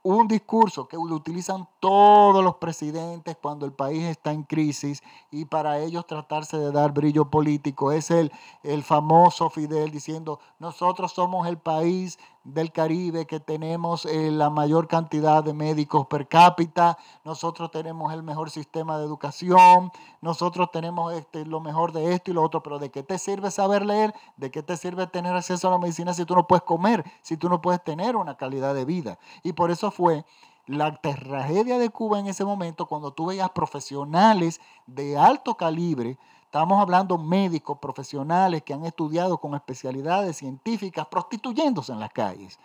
un 0.04 0.28
discurso 0.28 0.88
que 0.88 0.98
utilizan 0.98 1.68
todos 1.86 2.44
los 2.44 2.56
presidentes 2.56 3.38
cuando 3.40 3.68
el 3.68 3.72
país 3.72 4.06
está 4.06 4.32
en 4.32 4.42
crisis 4.42 5.04
y 5.30 5.46
para 5.46 5.78
ellos 5.78 6.08
tratarse 6.08 6.58
de 6.58 6.72
dar 6.72 6.92
brillo 6.94 7.30
político. 7.30 7.92
Es 7.92 8.10
el, 8.10 8.32
el 8.64 8.82
famoso 8.82 9.52
Fidel 9.52 9.92
diciendo, 9.92 10.40
nosotros 10.58 11.12
somos 11.12 11.48
el 11.48 11.60
país 11.60 12.18
del 12.44 12.72
Caribe 12.72 13.28
que 13.28 13.40
tenemos 13.40 14.08
eh, 14.08 14.32
la 14.32 14.50
mayor 14.50 14.88
cantidad 14.88 15.44
de 15.44 15.54
médicos 15.54 16.08
per 16.08 16.28
cápita, 16.28 16.98
nosotros 17.24 17.70
tenemos 17.70 18.12
el 18.14 18.24
mejor 18.24 18.50
sistema 18.50 18.98
de 18.98 19.06
educación, 19.06 19.92
nosotros 20.22 20.72
tenemos 20.72 21.14
este, 21.14 21.46
lo 21.46 21.60
mejor 21.60 21.92
de 21.92 22.14
esto 22.14 22.32
y 22.32 22.34
lo 22.34 22.42
otro, 22.42 22.64
pero 22.64 22.80
¿de 22.80 22.90
qué 22.90 23.04
te 23.04 23.20
sirve 23.20 23.52
saber 23.52 23.86
leer? 23.86 24.12
¿De 24.38 24.50
qué 24.50 24.64
te 24.64 24.76
sirve 24.76 25.06
tener 25.06 25.36
acceso 25.36 25.68
a 25.68 25.72
la 25.72 25.78
medicina 25.78 26.16
si 26.16 26.26
tú 26.26 26.34
no 26.34 26.48
puedes 26.48 26.64
comer, 26.64 27.04
si 27.22 27.38
tú 27.38 27.48
no 27.48 27.62
puedes 27.62 27.84
tener 27.84 28.16
una 28.16 28.38
calidad 28.38 28.74
de 28.74 28.86
vida? 28.86 29.20
Y 29.44 29.54
por 29.54 29.70
eso 29.70 29.92
fue 29.92 30.26
la 30.68 30.96
tragedia 30.96 31.78
de 31.78 31.90
Cuba 31.90 32.20
en 32.20 32.28
ese 32.28 32.44
momento 32.46 32.86
cuando 32.88 33.12
tú 33.12 33.28
veías 33.28 33.50
profesionales 33.52 34.60
de 34.88 35.18
alto 35.18 35.56
calibre, 35.56 36.18
Estamos 36.56 36.80
hablando 36.80 37.18
médicos 37.18 37.80
profesionales 37.80 38.64
que 38.64 38.74
han 38.74 38.86
estudiado 38.86 39.40
con 39.40 39.56
especialidades 39.56 40.38
científicas 40.38 41.06
prostituyéndose 41.08 41.92
en 41.92 42.00
las 42.00 42.14
calles. 42.14 42.58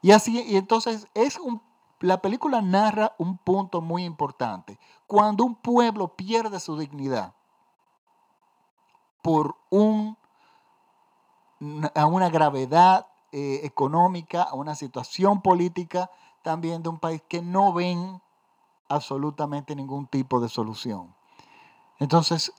Y 0.00 0.12
así, 0.12 0.44
y 0.46 0.54
entonces 0.54 1.08
es 1.12 1.40
la 1.98 2.22
película 2.22 2.62
narra 2.62 3.16
un 3.18 3.36
punto 3.36 3.80
muy 3.80 4.04
importante. 4.04 4.78
Cuando 5.08 5.42
un 5.42 5.56
pueblo 5.56 6.14
pierde 6.14 6.60
su 6.60 6.78
dignidad 6.78 7.34
por 9.22 9.56
una 9.70 10.16
gravedad 12.30 13.08
eh, 13.32 13.62
económica, 13.64 14.44
a 14.44 14.54
una 14.54 14.76
situación 14.76 15.42
política 15.42 16.12
también 16.44 16.82
de 16.82 16.90
un 16.90 16.98
país 16.98 17.22
que 17.26 17.42
no 17.42 17.72
ven 17.72 18.20
absolutamente 18.88 19.74
ningún 19.74 20.06
tipo 20.06 20.38
de 20.38 20.48
solución. 20.48 21.12
Entonces, 21.98 22.52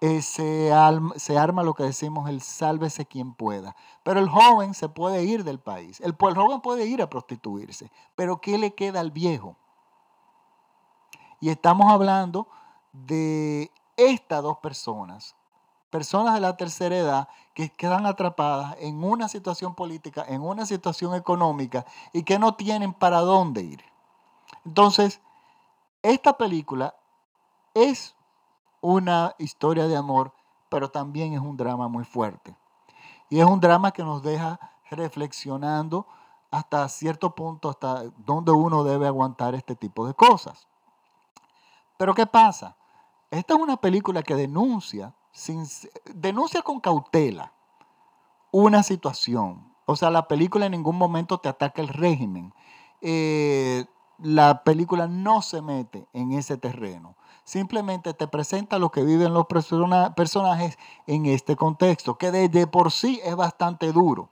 eh, 0.00 0.22
se, 0.22 0.72
arma, 0.72 1.62
lo 1.62 1.74
que 1.74 1.82
decimos 1.82 2.30
el 2.30 2.40
sálvese 2.40 3.06
quien 3.06 3.34
pueda. 3.34 3.74
Pero 4.04 4.20
el 4.20 4.28
joven 4.28 4.72
se 4.72 4.88
puede 4.88 5.24
ir 5.24 5.44
del 5.44 5.58
país. 5.58 6.00
El 6.00 6.14
joven 6.14 6.60
puede 6.60 6.86
ir 6.86 7.02
a 7.02 7.10
prostituirse. 7.10 7.90
Pero 8.14 8.40
¿qué 8.40 8.56
le 8.56 8.74
queda 8.74 9.00
al 9.00 9.10
viejo? 9.10 9.56
Y 11.40 11.50
estamos 11.50 11.92
hablando 11.92 12.46
de 12.92 13.72
estas 13.96 14.42
dos 14.42 14.58
personas, 14.58 15.34
personas 15.94 16.34
de 16.34 16.40
la 16.40 16.56
tercera 16.56 16.96
edad 16.96 17.28
que 17.54 17.70
quedan 17.70 18.04
atrapadas 18.04 18.74
en 18.80 19.04
una 19.04 19.28
situación 19.28 19.76
política, 19.76 20.24
en 20.26 20.42
una 20.42 20.66
situación 20.66 21.14
económica 21.14 21.86
y 22.12 22.24
que 22.24 22.36
no 22.36 22.56
tienen 22.56 22.92
para 22.92 23.20
dónde 23.20 23.62
ir. 23.62 23.84
Entonces, 24.64 25.20
esta 26.02 26.36
película 26.36 26.96
es 27.74 28.16
una 28.80 29.36
historia 29.38 29.86
de 29.86 29.96
amor, 29.96 30.32
pero 30.68 30.90
también 30.90 31.32
es 31.32 31.38
un 31.38 31.56
drama 31.56 31.86
muy 31.86 32.04
fuerte. 32.04 32.56
Y 33.30 33.38
es 33.38 33.46
un 33.46 33.60
drama 33.60 33.92
que 33.92 34.02
nos 34.02 34.20
deja 34.20 34.58
reflexionando 34.90 36.08
hasta 36.50 36.88
cierto 36.88 37.36
punto, 37.36 37.70
hasta 37.70 38.02
dónde 38.16 38.50
uno 38.50 38.82
debe 38.82 39.06
aguantar 39.06 39.54
este 39.54 39.76
tipo 39.76 40.04
de 40.08 40.14
cosas. 40.14 40.66
Pero 41.96 42.14
¿qué 42.14 42.26
pasa? 42.26 42.74
Esta 43.30 43.54
es 43.54 43.60
una 43.60 43.76
película 43.76 44.24
que 44.24 44.34
denuncia, 44.34 45.14
sin, 45.34 45.66
denuncia 46.14 46.62
con 46.62 46.80
cautela 46.80 47.52
una 48.52 48.82
situación. 48.82 49.74
O 49.84 49.96
sea, 49.96 50.10
la 50.10 50.28
película 50.28 50.66
en 50.66 50.72
ningún 50.72 50.96
momento 50.96 51.38
te 51.38 51.48
ataca 51.48 51.82
el 51.82 51.88
régimen. 51.88 52.54
Eh, 53.02 53.84
la 54.18 54.62
película 54.62 55.08
no 55.08 55.42
se 55.42 55.60
mete 55.60 56.06
en 56.12 56.32
ese 56.32 56.56
terreno. 56.56 57.16
Simplemente 57.42 58.14
te 58.14 58.28
presenta 58.28 58.78
lo 58.78 58.90
que 58.90 59.02
viven 59.02 59.34
los 59.34 59.46
personajes 59.46 60.78
en 61.06 61.26
este 61.26 61.56
contexto, 61.56 62.16
que 62.16 62.30
de 62.30 62.66
por 62.66 62.92
sí 62.92 63.20
es 63.24 63.34
bastante 63.36 63.92
duro. 63.92 64.30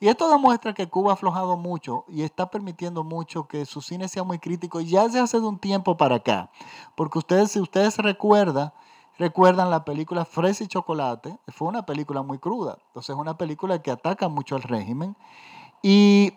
Y 0.00 0.08
esto 0.08 0.30
demuestra 0.30 0.74
que 0.74 0.88
Cuba 0.88 1.10
ha 1.10 1.14
aflojado 1.14 1.56
mucho 1.56 2.04
y 2.08 2.22
está 2.22 2.50
permitiendo 2.50 3.04
mucho 3.04 3.48
que 3.48 3.66
su 3.66 3.82
cine 3.82 4.08
sea 4.08 4.22
muy 4.22 4.38
crítico 4.38 4.80
ya 4.80 5.08
se 5.10 5.18
hace 5.18 5.40
de 5.40 5.46
un 5.46 5.58
tiempo 5.58 5.96
para 5.96 6.16
acá. 6.16 6.50
Porque 6.94 7.18
ustedes, 7.18 7.52
si 7.52 7.60
ustedes 7.60 7.98
recuerdan, 7.98 8.72
recuerdan 9.18 9.70
la 9.70 9.84
película 9.84 10.24
Fresa 10.24 10.64
y 10.64 10.68
Chocolate, 10.68 11.38
fue 11.48 11.68
una 11.68 11.84
película 11.84 12.22
muy 12.22 12.38
cruda. 12.38 12.78
Entonces 12.88 13.10
es 13.14 13.20
una 13.20 13.36
película 13.36 13.82
que 13.82 13.90
ataca 13.90 14.28
mucho 14.28 14.56
al 14.56 14.62
régimen. 14.62 15.16
Y, 15.82 16.34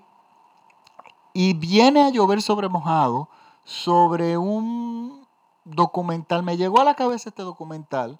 y 1.33 1.53
viene 1.53 2.03
a 2.03 2.09
llover 2.09 2.41
sobre 2.41 2.69
mojado 2.69 3.29
sobre 3.63 4.37
un 4.37 5.27
documental. 5.63 6.43
Me 6.43 6.57
llegó 6.57 6.81
a 6.81 6.83
la 6.83 6.95
cabeza 6.95 7.29
este 7.29 7.43
documental 7.43 8.19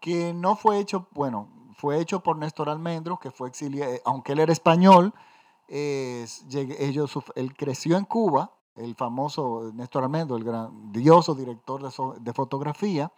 que 0.00 0.34
no 0.34 0.56
fue 0.56 0.78
hecho, 0.78 1.06
bueno, 1.12 1.48
fue 1.76 2.00
hecho 2.00 2.20
por 2.20 2.36
Néstor 2.36 2.68
Almendros, 2.68 3.20
que 3.20 3.30
fue 3.30 3.48
exiliado, 3.48 3.92
eh, 3.92 4.02
aunque 4.04 4.32
él 4.32 4.40
era 4.40 4.52
español, 4.52 5.14
él 5.68 6.26
creció 7.56 7.96
en 7.96 8.04
Cuba, 8.04 8.50
el 8.76 8.94
famoso 8.94 9.70
Néstor 9.74 10.04
Almendros, 10.04 10.38
el 10.38 10.44
grandioso 10.44 11.34
director 11.34 11.82
de, 12.20 12.32
fotografía, 12.32 13.12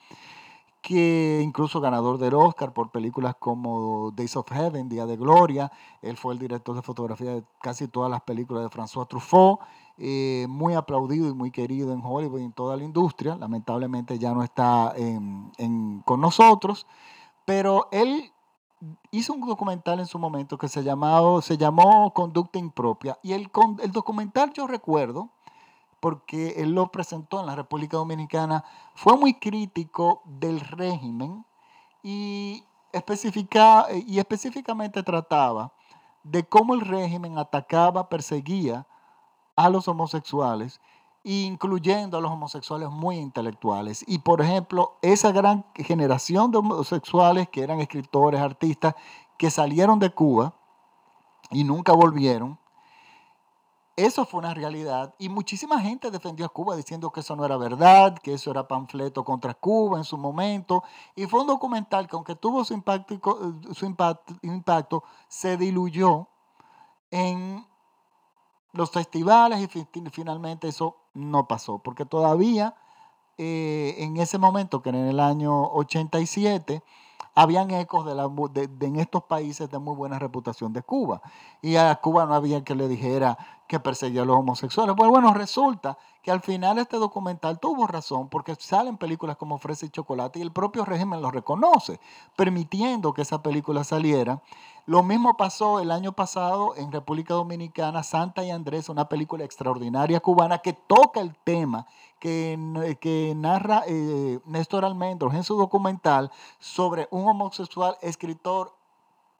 que 0.85 1.41
incluso 1.43 1.81
ganador 1.81 2.19
del 2.19 2.35
Oscar 2.35 2.75
por 2.75 2.91
películas 2.91 3.35
como 3.39 4.11
Days 4.11 4.37
of 4.37 4.47
Heaven, 4.53 4.91
Día 4.91 5.07
de 5.07 5.17
Gloria, 5.17 5.73
él 6.03 6.19
fue 6.19 6.35
el 6.35 6.39
director 6.39 6.77
de 6.77 6.83
fotografía 6.83 7.31
de 7.31 7.45
casi 7.63 7.89
todas 7.89 8.11
las 8.11 8.21
películas 8.21 8.65
de 8.65 8.69
François 8.69 9.09
Truffaut, 9.09 9.61
eh, 9.97 10.45
muy 10.47 10.75
aplaudido 10.75 11.31
y 11.31 11.33
muy 11.33 11.51
querido 11.51 11.95
en 11.95 12.03
Hollywood 12.05 12.41
y 12.41 12.45
en 12.45 12.53
toda 12.53 12.77
la 12.77 12.85
industria, 12.85 13.35
lamentablemente 13.35 14.19
ya 14.19 14.35
no 14.35 14.43
está 14.43 14.95
con 16.05 16.21
nosotros, 16.21 16.87
pero 17.47 17.89
él 17.91 18.31
hizo 19.11 19.33
un 19.33 19.41
documental 19.41 20.01
en 20.01 20.07
su 20.07 20.19
momento 20.19 20.59
que 20.59 20.69
se, 20.69 20.83
llamado, 20.83 21.41
se 21.41 21.57
llamó 21.57 22.13
Conducta 22.13 22.59
Impropia. 22.59 23.19
Y 23.23 23.33
el, 23.33 23.51
el 23.83 23.91
documental 23.91 24.53
yo 24.53 24.67
recuerdo, 24.67 25.31
porque 26.05 26.57
él 26.59 26.75
lo 26.75 26.89
presentó 26.93 27.41
en 27.41 27.47
la 27.47 27.57
República 27.57 27.97
Dominicana, 27.97 28.63
fue 28.95 29.17
muy 29.17 29.33
crítico 29.33 30.21
del 30.27 30.61
régimen 30.61 31.47
y, 32.03 32.63
y 32.93 34.19
específicamente 34.19 35.03
trataba 35.03 35.73
de 36.23 36.45
cómo 36.45 36.75
el 36.75 36.83
régimen 36.83 37.39
atacaba, 37.39 38.11
perseguía 38.11 38.87
a 39.57 39.71
los 39.71 39.89
homosexuales 39.89 40.79
incluyendo 41.23 42.19
a 42.19 42.21
los 42.21 42.31
homosexuales 42.31 42.91
muy 42.91 43.17
intelectuales. 43.17 44.05
Y 44.07 44.19
por 44.19 44.43
ejemplo, 44.43 44.99
esa 45.01 45.33
gran 45.33 45.65
generación 45.75 46.51
de 46.51 46.59
homosexuales 46.59 47.49
que 47.49 47.63
eran 47.63 47.81
escritores, 47.81 48.43
artistas, 48.43 48.95
que 49.39 49.51
salieron 49.51 49.99
de 50.01 50.11
Cuba 50.11 50.53
y 51.51 51.65
nunca 51.65 51.95
volvieron, 51.95 52.59
eso 53.97 54.25
fue 54.25 54.41
una 54.41 54.55
realidad 54.55 55.15
y 55.19 55.29
muchísima 55.29 55.81
gente 55.81 56.11
defendió 56.11 56.47
a 56.47 56.49
Cuba 56.49 56.77
diciendo 56.77 57.11
que 57.13 57.21
eso 57.21 57.37
no 57.37 57.45
era 57.45 57.57
verdad, 57.57 58.19
que 58.19 58.35
eso 58.35 58.51
era 58.51 58.67
panfleto 58.67 59.25
contra 59.25 59.55
Cuba 59.55 59.99
en 59.99 60.05
su 60.05 60.19
momento. 60.19 60.83
Y 61.15 61.27
fue 61.27 61.41
un 61.41 61.47
documental 61.47 62.09
que 62.09 62.17
aunque 62.17 62.35
tuvo 62.35 62.65
su 62.65 62.75
impacto, 62.75 63.61
su 63.73 63.87
impacto, 64.43 65.05
se 65.29 65.57
diluyó 65.57 66.29
en 67.11 67.65
los 68.73 68.91
festivales 68.91 69.61
y 69.61 69.87
finalmente 70.11 70.69
eso 70.69 70.97
no 71.15 71.47
pasó, 71.47 71.79
porque 71.79 72.05
todavía 72.05 72.75
eh, 73.37 73.97
en 73.99 74.17
ese 74.17 74.39
momento, 74.39 74.83
que 74.83 74.91
en 74.91 74.97
el 74.97 75.19
año 75.19 75.65
87, 75.73 76.83
habían 77.35 77.71
ecos 77.71 78.07
de, 78.07 78.15
la, 78.15 78.25
en 78.25 78.97
estos 78.97 79.25
países 79.25 79.71
de 79.71 79.79
muy 79.79 79.95
buena 79.95 80.19
reputación 80.19 80.73
de 80.73 80.83
Cuba. 80.83 81.21
Y 81.63 81.77
a 81.77 81.95
Cuba 81.97 82.27
no 82.27 82.35
había 82.35 82.63
que 82.63 82.75
le 82.75 82.89
dijera 82.89 83.37
que 83.67 83.81
perseguía 83.81 84.23
a 84.23 84.25
los 84.25 84.37
homosexuales. 84.37 84.95
Pues 84.97 85.11
bueno, 85.11 85.35
resulta 85.35 85.99
que 86.23 86.31
al 86.31 86.41
final 86.41 86.79
este 86.79 86.97
documental 86.97 87.59
tuvo 87.59 87.87
razón 87.87 88.29
porque 88.29 88.55
salen 88.55 88.97
películas 88.97 89.37
como 89.37 89.59
Fresa 89.59 89.87
y 89.87 89.91
Chocolate 89.91 90.39
y 90.39 90.43
el 90.43 90.53
propio 90.53 90.85
régimen 90.85 91.23
lo 91.23 91.31
reconoce, 91.31 91.99
permitiendo 92.37 93.13
que 93.13 93.23
esa 93.23 93.43
película 93.43 93.85
saliera 93.85 94.41
lo 94.87 95.03
mismo 95.03 95.37
pasó 95.37 95.81
el 95.81 95.91
año 95.91 96.13
pasado 96.13 96.77
en 96.77 96.93
República 96.93 97.33
Dominicana, 97.35 98.03
Santa 98.03 98.45
y 98.45 98.51
Andrés, 98.51 98.91
una 98.91 99.09
película 99.09 99.45
extraordinaria 99.45 100.21
cubana 100.21 100.59
que 100.59 100.75
toca 100.75 101.21
el 101.21 101.35
tema 101.43 101.87
que, 102.21 103.33
narra 103.37 103.83
eh, 103.87 104.41
Néstor 104.45 104.85
Almendros 104.85 105.35
en 105.35 105.43
su 105.43 105.57
documental 105.57 106.31
sobre 106.59 107.09
un 107.11 107.27
homosexual 107.27 107.97
escritor 108.03 108.75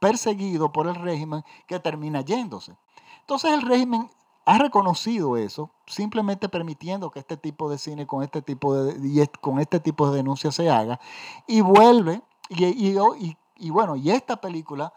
perseguido 0.01 0.73
por 0.73 0.87
el 0.87 0.95
régimen 0.95 1.45
que 1.67 1.79
termina 1.79 2.23
yéndose. 2.23 2.77
Entonces 3.21 3.53
el 3.53 3.63
régimen 3.63 4.11
ha 4.47 4.59
reconocido 4.59 5.37
eso, 5.37 5.71
simplemente 5.87 6.49
permitiendo 6.49 7.11
que 7.11 7.19
este 7.19 7.37
tipo 7.37 7.71
de 7.71 7.79
cine 7.79 8.07
con 8.07 8.23
este 8.23 8.43
tipo 8.43 8.75
de, 8.75 9.29
con 9.41 9.59
este 9.59 9.81
tipo 9.81 10.11
de 10.11 10.17
denuncias 10.17 10.55
se 10.55 10.71
haga, 10.71 11.01
y 11.47 11.61
vuelve, 11.61 12.23
y, 12.51 12.65
y, 12.65 13.37
y 13.57 13.71
bueno, 13.71 13.97
y 13.97 14.11
esta 14.11 14.37
película 14.37 14.93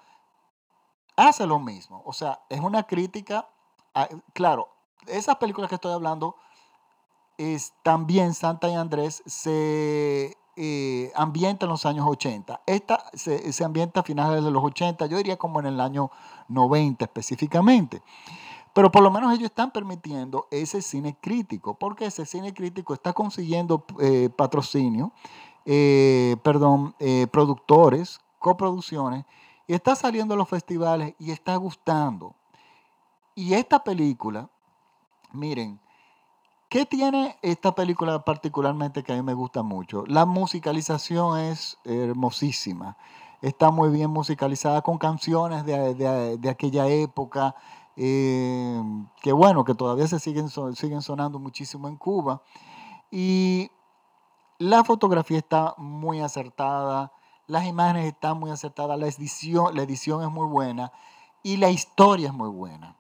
hace 1.18 1.46
lo 1.46 1.60
mismo. 1.60 2.02
O 2.06 2.14
sea, 2.14 2.40
es 2.50 2.62
una 2.62 2.84
crítica. 2.84 3.50
claro, 4.34 4.70
esas 5.08 5.36
películas 5.36 5.70
que 5.70 5.76
estoy 5.76 5.92
hablando, 5.92 6.36
es, 7.38 7.74
también 7.84 8.34
Santa 8.34 8.70
y 8.70 8.76
Andrés 8.76 9.22
se 9.26 10.38
eh, 10.56 11.12
ambienta 11.16 11.66
en 11.66 11.70
los 11.70 11.86
años 11.86 12.06
80. 12.08 12.62
Esta 12.66 13.04
se, 13.14 13.52
se, 13.52 13.64
ambienta 13.64 14.00
a 14.00 14.04
finales 14.04 14.44
de 14.44 14.52
los 14.52 14.64
80, 14.64 15.06
yo 15.08 15.18
diría 15.18 15.38
como 15.38 15.60
en 15.60 15.68
el 15.68 15.80
año 15.80 16.10
90 16.48 17.06
específicamente. 17.06 18.02
Pero 18.74 18.92
por 18.92 19.02
lo 19.02 19.10
menos 19.10 19.34
ellos 19.34 19.46
están 19.46 19.72
permitiendo 19.72 20.48
ese 20.52 20.82
cine 20.82 21.18
crítico, 21.20 21.76
porque 21.76 22.06
ese 22.06 22.26
cine 22.26 22.54
crítico 22.54 22.94
está 22.94 23.14
consiguiendo 23.14 23.86
eh, 24.00 24.30
patrocinio, 24.36 25.12
eh, 25.66 26.38
perdón, 26.44 26.96
productores, 27.32 28.20
coproducciones 28.40 29.26
y 29.68 29.74
está 29.74 29.96
saliendo 29.96 30.34
a 30.34 30.38
los 30.38 30.48
festivales 30.48 31.14
y 31.20 31.32
está 31.32 31.56
gustando. 31.58 32.36
Y 33.36 33.54
esta 33.54 33.84
película, 33.84 34.50
miren, 35.34 35.80
¿qué 36.70 36.86
tiene 36.86 37.38
esta 37.42 37.76
película 37.76 38.24
particularmente 38.24 39.04
que 39.04 39.14
a 39.14 39.16
mí 39.16 39.22
me 39.22 39.34
gusta 39.34 39.62
mucho? 39.62 40.06
La 40.08 40.26
musicalización 40.26 41.40
es 41.40 41.78
hermosísima. 41.84 42.98
Está 43.42 43.70
muy 43.70 43.90
bien 43.90 44.10
musicalizada 44.10 44.82
con 44.82 44.98
canciones 44.98 45.66
de, 45.66 46.50
aquella 46.50 46.88
época, 46.88 47.54
eh, 47.96 48.82
que 49.22 49.32
bueno, 49.32 49.64
que 49.64 49.76
todavía 49.76 50.08
se 50.08 50.20
siguen, 50.20 50.50
siguen 50.50 51.02
sonando 51.02 51.38
muchísimo 51.38 51.88
en 51.88 51.98
Cuba. 51.98 52.42
Y 53.12 53.70
la 54.58 54.84
fotografía 54.84 55.38
está 55.38 55.76
muy 55.78 56.22
acertada, 56.22 57.12
las 57.48 57.66
imágenes 57.66 58.06
están 58.06 58.40
muy 58.40 58.52
acertadas, 58.52 59.00
la 59.00 59.08
edición, 59.08 59.76
la 59.76 59.84
edición 59.84 60.22
es 60.22 60.30
muy 60.30 60.48
buena 60.48 60.92
y 61.44 61.58
la 61.58 61.70
historia 61.70 62.28
es 62.28 62.34
muy 62.34 62.50
buena. 62.50 62.96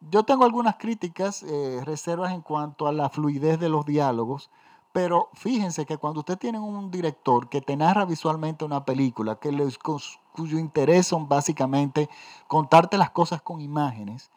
Yo 0.00 0.22
tengo 0.22 0.44
algunas 0.44 0.76
críticas, 0.76 1.42
eh, 1.42 1.80
reservas 1.84 2.32
en 2.32 2.42
cuanto 2.42 2.86
a 2.86 2.92
la 2.92 3.08
fluidez 3.08 3.58
de 3.58 3.68
los 3.68 3.84
diálogos, 3.84 4.50
pero 4.92 5.28
fíjense 5.34 5.86
que 5.86 5.98
cuando 5.98 6.20
usted 6.20 6.38
tiene 6.38 6.58
un 6.58 6.90
director 6.90 7.48
que 7.48 7.60
te 7.60 7.76
narra 7.76 8.04
visualmente 8.04 8.64
una 8.64 8.84
película, 8.84 9.36
que 9.36 9.52
les, 9.52 9.78
cuyo 9.78 10.58
interés 10.58 11.06
son 11.06 11.28
básicamente 11.28 12.08
contarte 12.48 12.98
las 12.98 13.10
cosas 13.10 13.42
con 13.42 13.60
imágenes, 13.60 14.30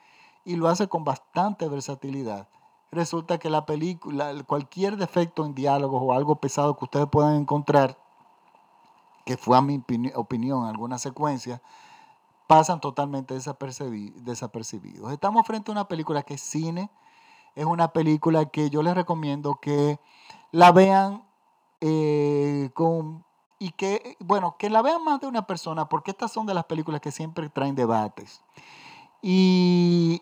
y 0.46 0.58
lo 0.58 0.68
hace 0.68 0.88
con 0.88 1.04
bastante 1.04 1.68
versatilidad, 1.68 2.50
resulta 2.92 3.40
que 3.40 3.50
la 3.50 3.66
película, 3.66 4.34
cualquier 4.46 4.98
defecto 4.98 5.46
en 5.46 5.56
diálogos 5.56 6.02
o 6.04 6.14
algo 6.14 6.36
pesado 6.36 6.78
que 6.78 6.86
ustedes 6.86 7.08
puedan 7.08 7.36
encontrar, 7.36 7.98
que 9.26 9.38
fue 9.38 9.58
a 9.58 9.62
mi 9.62 9.82
opinión 10.16 10.66
algunas 10.66 11.02
secuencias, 11.02 11.62
pasan 12.48 12.80
totalmente 12.80 13.34
desapercibidos. 13.34 15.12
Estamos 15.12 15.46
frente 15.48 15.72
a 15.72 15.74
una 15.74 15.88
película 15.88 16.24
que 16.24 16.36
es 16.36 16.42
cine, 16.42 16.90
es 17.56 17.66
una 17.66 17.94
película 17.94 18.46
que 18.46 18.70
yo 18.70 18.84
les 18.84 18.96
recomiendo 18.96 19.60
que 19.62 20.00
la 20.52 20.72
vean 20.72 21.24
eh, 21.82 22.70
con, 22.74 23.24
y 23.60 23.72
que, 23.72 24.18
bueno, 24.20 24.56
que 24.58 24.70
la 24.70 24.82
vean 24.82 25.04
más 25.04 25.22
de 25.22 25.28
una 25.28 25.48
persona, 25.48 25.88
porque 25.88 26.12
estas 26.12 26.32
son 26.32 26.46
de 26.46 26.54
las 26.54 26.66
películas 26.66 27.02
que 27.02 27.12
siempre 27.12 27.50
traen 27.50 27.76
debates. 27.76 28.42
Y, 29.22 30.22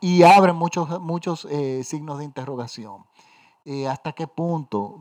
y 0.00 0.22
abren 0.24 0.56
muchos, 0.56 1.00
muchos 1.00 1.46
eh, 1.50 1.84
signos 1.84 2.18
de 2.18 2.24
interrogación. 2.24 3.04
Eh, 3.64 3.88
¿Hasta 3.88 4.12
qué 4.12 4.26
punto 4.26 4.98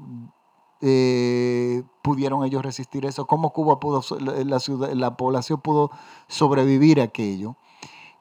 eh, 0.85 1.81
pudieron 2.01 2.43
ellos 2.43 2.61
resistir 2.61 3.05
eso, 3.05 3.25
cómo 3.25 3.53
Cuba 3.53 3.79
pudo, 3.79 4.01
la, 4.19 4.59
ciudad, 4.59 4.91
la 4.91 5.15
población 5.15 5.61
pudo 5.61 5.91
sobrevivir 6.27 6.99
a 6.99 7.05
aquello. 7.05 7.55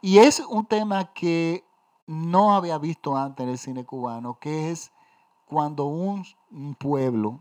Y 0.00 0.18
es 0.18 0.38
un 0.38 0.64
tema 0.66 1.12
que 1.12 1.64
no 2.06 2.54
había 2.54 2.78
visto 2.78 3.16
antes 3.16 3.42
en 3.42 3.50
el 3.50 3.58
cine 3.58 3.84
cubano, 3.84 4.38
que 4.38 4.70
es 4.70 4.92
cuando 5.44 5.86
un, 5.86 6.24
pueblo 6.78 7.40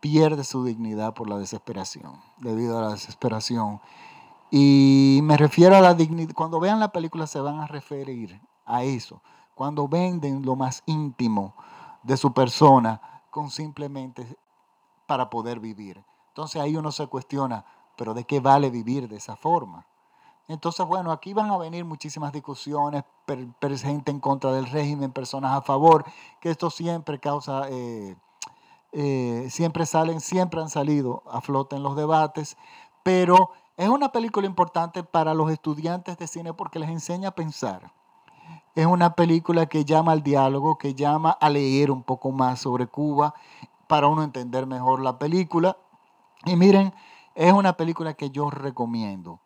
pierde 0.00 0.44
su 0.44 0.62
dignidad 0.62 1.14
por 1.14 1.30
la 1.30 1.38
desesperación, 1.38 2.20
debido 2.36 2.78
a 2.78 2.82
la 2.82 2.90
desesperación. 2.90 3.80
Y 4.50 5.20
me 5.22 5.38
refiero 5.38 5.74
a 5.74 5.80
la 5.80 5.94
dignidad, 5.94 6.34
cuando 6.34 6.60
vean 6.60 6.80
la 6.80 6.92
película 6.92 7.26
se 7.26 7.40
van 7.40 7.60
a 7.60 7.66
referir 7.66 8.42
a 8.66 8.84
eso, 8.84 9.22
cuando 9.54 9.88
venden 9.88 10.44
lo 10.44 10.54
más 10.54 10.82
íntimo 10.84 11.54
de 12.02 12.18
su 12.18 12.34
persona 12.34 13.17
con 13.30 13.50
simplemente 13.50 14.36
para 15.06 15.30
poder 15.30 15.60
vivir. 15.60 16.04
Entonces 16.28 16.60
ahí 16.60 16.76
uno 16.76 16.92
se 16.92 17.06
cuestiona, 17.06 17.64
pero 17.96 18.14
¿de 18.14 18.24
qué 18.24 18.40
vale 18.40 18.70
vivir 18.70 19.08
de 19.08 19.16
esa 19.16 19.36
forma? 19.36 19.86
Entonces, 20.48 20.86
bueno, 20.86 21.12
aquí 21.12 21.34
van 21.34 21.50
a 21.50 21.58
venir 21.58 21.84
muchísimas 21.84 22.32
discusiones, 22.32 23.04
gente 23.82 24.10
en 24.10 24.18
contra 24.18 24.50
del 24.50 24.66
régimen, 24.66 25.12
personas 25.12 25.52
a 25.52 25.60
favor, 25.60 26.06
que 26.40 26.50
esto 26.50 26.70
siempre 26.70 27.20
causa, 27.20 27.68
eh, 27.68 28.16
eh, 28.92 29.46
siempre 29.50 29.84
salen, 29.84 30.20
siempre 30.20 30.60
han 30.62 30.70
salido 30.70 31.22
a 31.30 31.42
flote 31.42 31.76
en 31.76 31.82
los 31.82 31.96
debates, 31.96 32.56
pero 33.02 33.50
es 33.76 33.90
una 33.90 34.10
película 34.10 34.46
importante 34.46 35.02
para 35.04 35.34
los 35.34 35.50
estudiantes 35.50 36.16
de 36.16 36.26
cine 36.26 36.54
porque 36.54 36.78
les 36.78 36.88
enseña 36.88 37.28
a 37.28 37.34
pensar. 37.34 37.92
Es 38.74 38.86
una 38.86 39.14
película 39.14 39.66
que 39.66 39.84
llama 39.84 40.12
al 40.12 40.22
diálogo, 40.22 40.78
que 40.78 40.94
llama 40.94 41.30
a 41.30 41.50
leer 41.50 41.90
un 41.90 42.02
poco 42.02 42.30
más 42.30 42.60
sobre 42.60 42.86
Cuba 42.86 43.34
para 43.86 44.06
uno 44.06 44.22
entender 44.22 44.66
mejor 44.66 45.00
la 45.00 45.18
película. 45.18 45.76
Y 46.44 46.56
miren, 46.56 46.94
es 47.34 47.52
una 47.52 47.72
película 47.72 48.14
que 48.14 48.30
yo 48.30 48.50
recomiendo. 48.50 49.40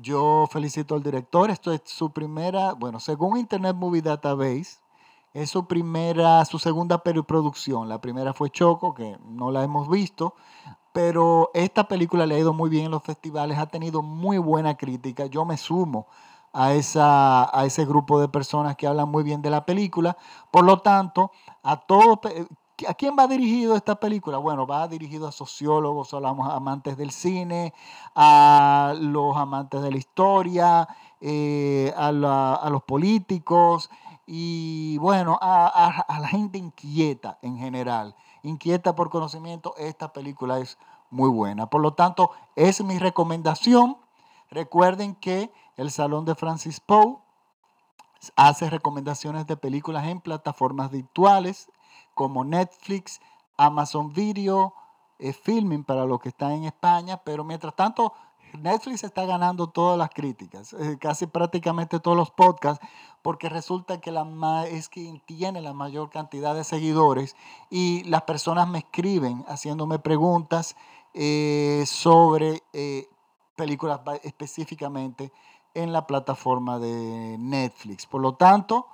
Yo 0.00 0.46
felicito 0.50 0.94
al 0.94 1.02
director. 1.02 1.50
Esto 1.50 1.72
es 1.72 1.82
su 1.84 2.10
primera, 2.10 2.74
bueno, 2.74 3.00
según 3.00 3.38
Internet 3.38 3.76
Movie 3.76 4.02
Database, 4.02 4.78
es 5.32 5.50
su 5.50 5.66
primera, 5.66 6.44
su 6.44 6.58
segunda 6.58 7.02
producción. 7.02 7.88
La 7.88 8.00
primera 8.00 8.32
fue 8.34 8.50
Choco, 8.50 8.94
que 8.94 9.18
no 9.24 9.50
la 9.50 9.62
hemos 9.62 9.88
visto, 9.88 10.34
pero 10.92 11.50
esta 11.54 11.88
película 11.88 12.26
le 12.26 12.34
ha 12.34 12.38
ido 12.38 12.52
muy 12.52 12.68
bien 12.68 12.86
en 12.86 12.90
los 12.90 13.02
festivales, 13.02 13.58
ha 13.58 13.66
tenido 13.66 14.02
muy 14.02 14.38
buena 14.38 14.76
crítica. 14.76 15.26
Yo 15.26 15.44
me 15.44 15.56
sumo 15.56 16.06
a, 16.52 16.74
esa, 16.74 17.56
a 17.58 17.64
ese 17.64 17.84
grupo 17.84 18.20
de 18.20 18.28
personas 18.28 18.76
que 18.76 18.86
hablan 18.86 19.08
muy 19.08 19.22
bien 19.22 19.42
de 19.42 19.50
la 19.50 19.64
película. 19.64 20.16
Por 20.50 20.64
lo 20.64 20.80
tanto, 20.80 21.30
a 21.62 21.76
todos, 21.76 22.20
¿A 22.88 22.94
quién 22.94 23.14
va 23.18 23.26
dirigido 23.26 23.76
esta 23.76 23.96
película? 23.96 24.38
Bueno, 24.38 24.66
va 24.66 24.88
dirigido 24.88 25.28
a 25.28 25.32
sociólogos, 25.32 26.14
a 26.14 26.20
los 26.20 26.38
amantes 26.38 26.96
del 26.96 27.10
cine, 27.10 27.74
a 28.14 28.94
los 28.98 29.36
amantes 29.36 29.82
de 29.82 29.90
la 29.90 29.98
historia, 29.98 30.88
eh, 31.20 31.92
a, 31.96 32.10
los 32.12 32.82
políticos 32.84 33.90
y 34.26 34.96
bueno, 34.98 35.38
a, 35.42 36.04
la 36.20 36.28
gente 36.28 36.58
inquieta 36.58 37.38
en 37.42 37.58
general, 37.58 38.14
inquieta 38.42 38.94
por 38.94 39.10
conocimiento. 39.10 39.74
Esta 39.76 40.12
película 40.12 40.58
es 40.58 40.78
muy 41.10 41.28
buena. 41.28 41.68
Por 41.68 41.82
lo 41.82 41.94
tanto, 41.94 42.30
es 42.56 42.82
mi 42.82 42.98
recomendación. 42.98 43.98
Recuerden 44.50 45.14
que 45.14 45.52
el 45.76 45.90
Salón 45.92 46.24
de 46.24 46.34
Francis 46.34 46.80
Poe 46.80 47.18
hace 48.36 48.68
recomendaciones 48.68 49.46
de 49.46 49.56
películas 49.56 50.06
en 50.06 50.20
plataformas 50.20 50.90
virtuales 50.90 51.70
como 52.14 52.44
Netflix, 52.44 53.20
Amazon 53.56 54.12
Video, 54.12 54.74
eh, 55.18 55.32
Filming 55.32 55.84
para 55.84 56.04
los 56.04 56.20
que 56.20 56.30
están 56.30 56.52
en 56.52 56.64
España, 56.64 57.18
pero 57.24 57.44
mientras 57.44 57.76
tanto 57.76 58.12
Netflix 58.58 59.04
está 59.04 59.24
ganando 59.24 59.68
todas 59.68 59.96
las 59.96 60.10
críticas, 60.10 60.72
eh, 60.72 60.98
casi 61.00 61.26
prácticamente 61.26 62.00
todos 62.00 62.16
los 62.16 62.32
podcasts, 62.32 62.84
porque 63.22 63.48
resulta 63.48 64.00
que 64.00 64.10
la 64.10 64.66
es 64.66 64.88
quien 64.88 65.20
tiene 65.20 65.60
la 65.60 65.72
mayor 65.72 66.10
cantidad 66.10 66.54
de 66.56 66.64
seguidores 66.64 67.36
y 67.70 68.02
las 68.04 68.22
personas 68.22 68.66
me 68.68 68.80
escriben 68.80 69.44
haciéndome 69.46 70.00
preguntas 70.00 70.74
eh, 71.14 71.84
sobre 71.86 72.62
películas 73.60 74.00
específicamente 74.22 75.30
en 75.74 75.92
la 75.92 76.06
plataforma 76.06 76.78
de 76.78 77.36
Netflix. 77.38 78.06
Por 78.06 78.22
lo 78.22 78.32
tanto, 78.32 78.86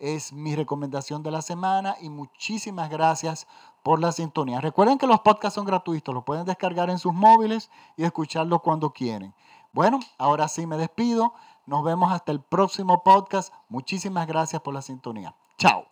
es 0.00 0.32
mi 0.32 0.56
recomendación 0.56 1.22
de 1.22 1.30
la 1.30 1.40
semana 1.40 1.94
y 2.00 2.10
muchísimas 2.10 2.90
gracias 2.90 3.46
por 3.84 4.00
la 4.00 4.10
sintonía. 4.10 4.60
Recuerden 4.60 4.98
que 4.98 5.06
los 5.06 5.20
podcasts 5.20 5.54
son 5.54 5.66
gratuitos, 5.66 6.12
los 6.12 6.24
pueden 6.24 6.46
descargar 6.46 6.90
en 6.90 6.98
sus 6.98 7.14
móviles 7.14 7.70
y 7.96 8.02
escucharlos 8.02 8.60
cuando 8.60 8.90
quieren. 8.90 9.32
Bueno, 9.72 10.00
ahora 10.18 10.48
sí 10.48 10.66
me 10.66 10.76
despido. 10.76 11.32
Nos 11.64 11.84
vemos 11.84 12.10
hasta 12.10 12.32
el 12.32 12.40
próximo 12.40 13.04
podcast. 13.04 13.54
Muchísimas 13.68 14.26
gracias 14.26 14.60
por 14.62 14.74
la 14.74 14.82
sintonía. 14.82 15.36
Chao. 15.58 15.87